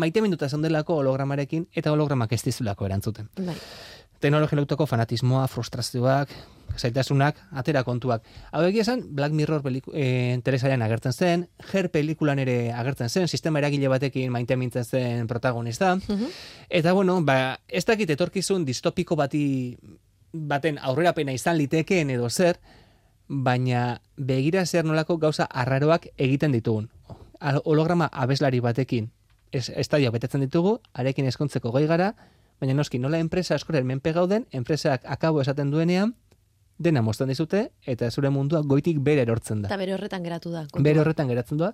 maite 0.02 0.22
minuta 0.22 0.50
zondelako 0.50 0.98
hologramarekin, 1.04 1.68
eta 1.76 1.92
hologramak 1.92 2.32
ez 2.34 2.42
dizulako 2.48 2.88
erantzuten 2.88 3.30
Bai. 3.38 3.58
Teknologia 4.22 4.60
lotoko 4.60 4.86
fanatismoa, 4.88 5.48
frustrazioak, 5.52 6.32
zaitasunak, 6.78 7.40
atera 7.58 7.84
kontuak. 7.84 8.24
Hau 8.52 8.64
egia 8.68 8.86
esan, 8.86 9.04
Black 9.16 9.36
Mirror 9.36 9.64
peliku, 9.66 9.92
e, 9.94 10.34
interesaren 10.34 10.82
agertzen 10.82 11.14
zen, 11.14 11.48
Her 11.72 11.90
pelikulan 11.92 12.40
ere 12.40 12.72
agertzen 12.74 13.10
zen, 13.10 13.28
sistema 13.28 13.60
eragile 13.60 13.90
batekin 13.92 14.32
maite 14.32 14.56
mintzen 14.56 14.86
zen 14.86 15.28
protagonista. 15.28 15.96
Mhm. 15.96 16.28
Eta 16.70 16.94
bueno, 16.94 17.22
ba, 17.24 17.60
ez 17.68 17.86
dakit 17.86 18.10
etorkizun 18.10 18.66
distopiko 18.66 19.16
bati 19.16 19.78
baten 20.32 20.78
aurrerapena 20.80 21.34
izan 21.34 21.58
litekeen 21.58 22.10
edo 22.10 22.30
zer, 22.30 22.60
baina 23.28 24.02
begira 24.18 24.66
zer 24.66 24.86
nolako 24.86 25.18
gauza 25.18 25.46
arraroak 25.46 26.08
egiten 26.18 26.52
ditugun. 26.52 26.90
Holograma 27.66 28.08
abeslari 28.12 28.60
batekin 28.60 29.10
ez, 29.52 29.70
estadio 29.76 30.12
betetzen 30.12 30.44
ditugu, 30.46 30.80
arekin 30.94 31.28
eskontzeko 31.30 31.72
goi 31.72 31.86
gara, 31.88 32.14
baina 32.62 32.76
noski 32.78 33.00
nola 33.02 33.20
enpresa 33.20 33.56
askoren 33.58 33.88
menpe 33.90 34.14
gauden, 34.14 34.46
enpresak 34.54 35.08
akabo 35.10 35.42
esaten 35.42 35.72
duenean, 35.74 36.14
dena 36.82 37.02
mozten 37.06 37.30
dizute, 37.30 37.62
eta 37.86 38.10
zure 38.12 38.32
mundua 38.34 38.62
goitik 38.66 39.00
bere 39.06 39.22
erortzen 39.26 39.62
da. 39.62 39.70
Eta 39.70 39.78
bere 39.82 39.94
horretan 39.96 40.24
geratu 40.26 40.52
da. 40.54 40.64
kontua. 40.70 40.86
Bere 40.88 41.02
horretan 41.04 41.30
geratzen 41.30 41.60
doa, 41.62 41.72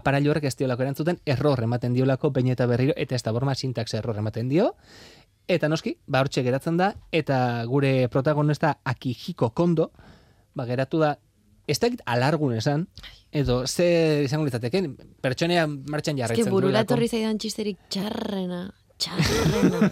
aparailu 0.00 0.32
horrek 0.32 0.48
ez 0.50 0.56
diolako 0.58 0.86
erantzuten, 0.86 1.20
error 1.26 1.62
ematen 1.66 1.94
diolako 1.94 2.32
behin 2.34 2.50
eta 2.54 2.66
berriro, 2.70 2.96
eta 2.96 3.14
ez 3.14 3.22
da 3.22 3.34
borma 3.34 3.54
sintax 3.54 3.94
error 4.00 4.18
ematen 4.18 4.50
dio, 4.50 4.72
eta 5.48 5.70
noski, 5.70 5.96
ba 6.06 6.22
hortxe 6.24 6.42
geratzen 6.46 6.78
da, 6.80 6.92
eta 7.12 7.38
gure 7.70 8.08
protagonista 8.12 8.78
Akihiko 8.84 9.52
Kondo, 9.54 9.92
ba 10.54 10.66
geratu 10.66 11.02
da, 11.02 11.14
ez 11.68 11.78
dakit 11.78 12.02
alargun 12.06 12.56
esan, 12.56 12.88
edo 13.30 13.60
zer 13.66 14.24
izango 14.26 14.48
litzateken, 14.48 14.94
pertsonea 15.22 15.66
martxan 15.68 16.18
Ez 16.18 16.24
jarraitzen 16.24 16.50
que 16.50 16.54
burura 16.54 16.84
zaidan 16.84 17.38
txisterik 17.38 17.78
txarrena, 17.92 18.68
txarrena. 18.98 19.90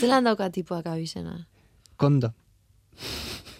Zelan 0.00 0.24
dauka 0.24 0.50
tipuak 0.50 0.86
abizena? 0.86 1.46
Kondo. 1.96 2.32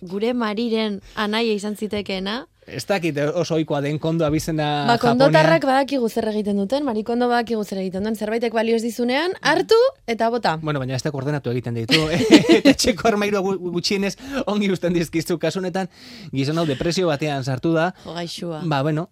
Gure 0.00 0.32
mariren 0.34 1.00
anaia 1.14 1.52
izan 1.52 1.76
zitekeena, 1.76 2.46
Ez 2.70 2.84
dakit 2.86 3.16
oso 3.34 3.56
ohikoa 3.56 3.80
den 3.82 3.96
kondo 3.98 4.22
abizena 4.24 4.84
ba, 4.86 4.94
kondotarrak 5.02 5.56
Japonean. 5.64 5.80
badakigu 5.80 6.08
zer 6.08 6.28
egiten 6.30 6.56
duten, 6.60 6.84
marikondo 6.86 7.26
badakigu 7.26 7.64
zer 7.64 7.80
egiten 7.82 8.04
duten, 8.04 8.14
zerbaitek 8.20 8.52
balio 8.54 8.76
ez 8.76 8.82
dizunean, 8.84 9.32
hartu 9.42 9.74
eta 10.06 10.28
bota. 10.30 10.52
Bueno, 10.62 10.78
baina 10.78 10.94
ez 10.94 11.02
da 11.02 11.10
koordenatu 11.10 11.50
egiten 11.50 11.74
ditu. 11.74 11.98
eta 12.60 12.74
txeko 12.78 13.08
armairu 13.10 13.40
gu- 13.42 13.72
gutxienez 13.74 14.12
ongi 14.46 14.70
usten 14.70 14.94
dizkizu 14.94 15.38
kasunetan 15.42 15.88
gizon 16.30 16.58
hau 16.62 16.66
depresio 16.68 17.08
batean 17.10 17.42
sartu 17.44 17.72
da. 17.74 17.88
Jo, 18.04 18.14
gaixua. 18.14 18.60
Ba, 18.70 18.82
bueno, 18.86 19.08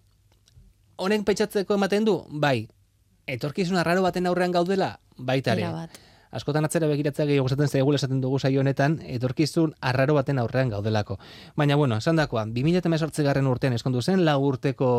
honek 0.95 1.25
pentsatzeko 1.27 1.75
ematen 1.75 2.05
du, 2.07 2.15
bai, 2.29 2.69
etorkizun 3.33 3.79
arraro 3.79 4.03
baten 4.05 4.27
aurrean 4.29 4.53
gaudela, 4.55 4.99
baita 5.17 5.57
ere. 5.57 5.89
Askotan 6.29 6.65
atzera 6.67 6.85
begiratzea 6.85 7.25
gehiago 7.25 7.47
esaten 7.49 7.71
zaigula 7.71 7.97
esaten 7.97 8.19
dugu 8.21 8.37
saio 8.37 8.61
honetan, 8.61 8.99
etorkizun 9.01 9.73
arraro 9.81 10.13
baten 10.13 10.37
aurrean 10.37 10.69
gaudelako. 10.69 11.17
Baina, 11.57 11.75
bueno, 11.75 11.97
esan 11.97 12.21
dakoa, 12.21 12.43
2018 12.45 13.25
garren 13.25 13.49
urtean 13.49 13.73
eskondu 13.73 14.03
zen, 14.03 14.21
lau 14.25 14.37
urteko, 14.45 14.91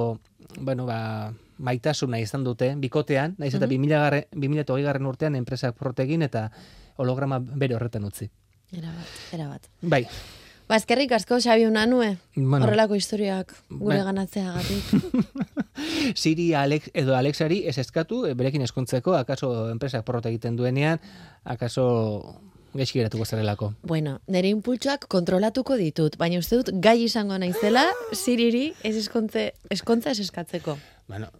bueno, 0.58 0.88
ba, 0.90 1.30
maitasuna 1.58 2.18
izan 2.18 2.42
dute, 2.42 2.72
bikotean, 2.82 3.36
naiz 3.38 3.54
eta 3.54 3.68
2000 3.70 4.02
garren, 4.02 4.26
2008 4.34 4.82
garren 4.88 5.06
urtean 5.06 5.38
enpresak 5.38 5.78
protegin 5.78 6.26
eta 6.26 6.48
holograma 6.98 7.38
bere 7.38 7.78
horretan 7.78 8.10
utzi. 8.10 8.26
Erabat, 8.74 9.14
erabat. 9.34 9.70
Bai, 9.82 10.04
Ba, 10.70 10.76
eskerrik 10.78 11.10
asko, 11.16 11.40
Xabi 11.42 11.64
Unanue. 11.66 12.12
Bueno. 12.36 12.62
Horrelako 12.62 12.94
historiak 12.94 13.56
gure 13.70 13.96
Bai. 13.96 14.04
ganatzeagatik. 14.06 14.84
Siri 16.22 16.52
Alex, 16.54 16.92
edo 16.94 17.16
Alexari 17.16 17.64
ez 17.66 17.74
eskatu, 17.82 18.20
e, 18.28 18.36
berekin 18.38 18.62
eskontzeko, 18.62 19.16
akaso 19.18 19.50
enpresak 19.72 20.04
porrot 20.06 20.28
egiten 20.30 20.54
duenean, 20.54 21.00
akaso 21.42 21.88
gaizki 22.72 23.00
geratuko 23.00 23.24
zarelako. 23.26 23.72
bueno, 23.82 24.20
nire 24.28 24.48
impultsoak 24.54 25.08
kontrolatuko 25.10 25.74
ditut, 25.74 26.16
baina 26.16 26.38
uste 26.38 26.60
dut 26.60 26.70
gai 26.78 27.02
izango 27.02 27.36
naizela 27.38 27.82
siriri 28.12 28.72
ez 28.84 28.94
eskontze, 28.96 29.48
eskontza 29.70 30.12
ez 30.14 30.20
eskatzeko. 30.20 30.78
Bueno, 31.08 31.32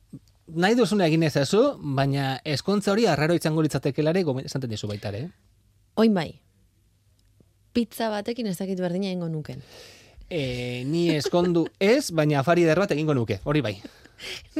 nahi 0.48 0.74
duzuna 0.74 1.06
egin 1.06 1.22
ezazu, 1.22 1.76
baina 1.78 2.40
eskontza 2.44 2.90
hori 2.90 3.06
arraro 3.06 3.38
izango 3.38 3.62
litzatekelare, 3.62 4.24
gomen, 4.26 4.50
esaten 4.50 4.70
dizu 4.70 4.90
baita 4.90 5.14
ere. 5.14 5.18
eh? 5.28 5.30
Oin 5.94 6.14
bai, 6.14 6.40
pizza 7.72 8.08
batekin 8.12 8.46
ez 8.50 8.56
dakit 8.58 8.80
berdina 8.80 9.06
egingo 9.10 9.28
nuken. 9.28 9.62
E, 10.30 10.84
ni 10.86 11.08
eskondu 11.16 11.66
ez, 11.80 12.10
baina 12.14 12.40
afari 12.40 12.62
eder 12.66 12.78
bat 12.78 12.92
egingo 12.94 13.14
nuke, 13.14 13.40
hori 13.44 13.60
bai. 13.66 13.76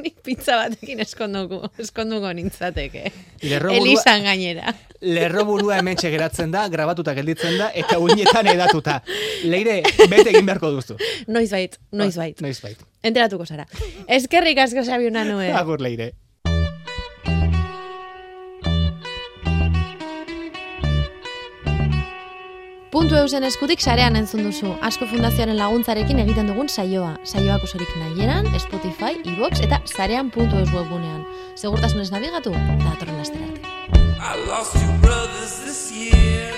Nik 0.01 0.23
pizza 0.25 0.57
batekin 0.57 1.03
eskonduko, 1.05 1.69
eskonduko 1.83 2.31
nintzateke. 2.33 3.03
Lerro 3.45 3.75
burua- 3.75 3.83
Elisan 3.83 4.25
gainera. 4.25 4.73
Lerro 5.05 5.45
burua 5.45 5.77
hemen 5.83 5.97
geratzen 6.15 6.51
da, 6.55 6.63
grabatuta 6.73 7.13
gelditzen 7.15 7.59
da, 7.61 7.69
eta 7.77 7.99
uinetan 8.01 8.49
edatuta. 8.55 9.03
Leire, 9.45 9.83
bete 10.09 10.31
egin 10.33 10.49
beharko 10.49 10.71
duzu. 10.79 10.97
Noiz 11.29 11.51
bait, 11.53 11.77
noiz 11.93 12.17
bait. 12.17 12.41
Noiz 12.41 12.59
bait. 12.65 12.81
Enteratuko 13.03 13.45
zara. 13.47 13.67
Eskerrik 14.09 14.59
asko 14.65 14.83
Xabi 14.85 15.07
Unanue. 15.13 15.53
Agur, 15.53 15.81
Leire. 15.85 16.13
Puntu 22.91 23.15
eusen 23.15 23.45
eskutik 23.47 23.79
sarean 23.79 24.17
entzun 24.19 24.41
duzu. 24.43 24.73
Asko 24.83 25.07
fundazioaren 25.07 25.55
laguntzarekin 25.55 26.19
egiten 26.25 26.49
dugun 26.51 26.67
saioa. 26.67 27.13
Saioak 27.23 27.63
osorik 27.69 27.93
nahieran, 28.01 28.49
Spotify, 28.59 29.13
iVox 29.31 29.63
eta 29.63 29.79
sarean 29.87 30.33
puntu 30.35 30.59
eus 30.59 30.73
webgunean. 30.75 31.21
Segurtasunez 31.55 32.09
nabigatu, 32.11 32.51
eta 32.51 32.89
datorren 32.89 33.23
lastera 33.23 33.47
arte. 33.47 33.63
I 34.19 34.35
lost 34.51 34.75
two 34.75 34.91
brothers 35.07 35.55
this 35.63 35.93
year. 35.95 36.51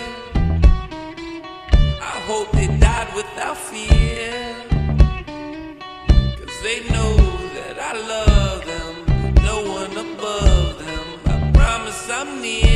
I 2.01 2.17
hope 2.25 2.49
they 2.57 2.69
died 2.81 3.13
without 3.13 3.59
fear. 3.69 4.33
Cause 6.41 6.59
they 6.65 6.81
know 6.89 7.13
that 7.61 7.77
I 7.77 7.93
love 8.09 8.65
them, 8.65 8.95
no 9.45 9.57
one 9.69 9.93
above 10.01 10.81
them. 10.81 11.07
I 11.29 11.53
promise 11.53 12.09
I'm 12.09 12.41
near 12.41 12.72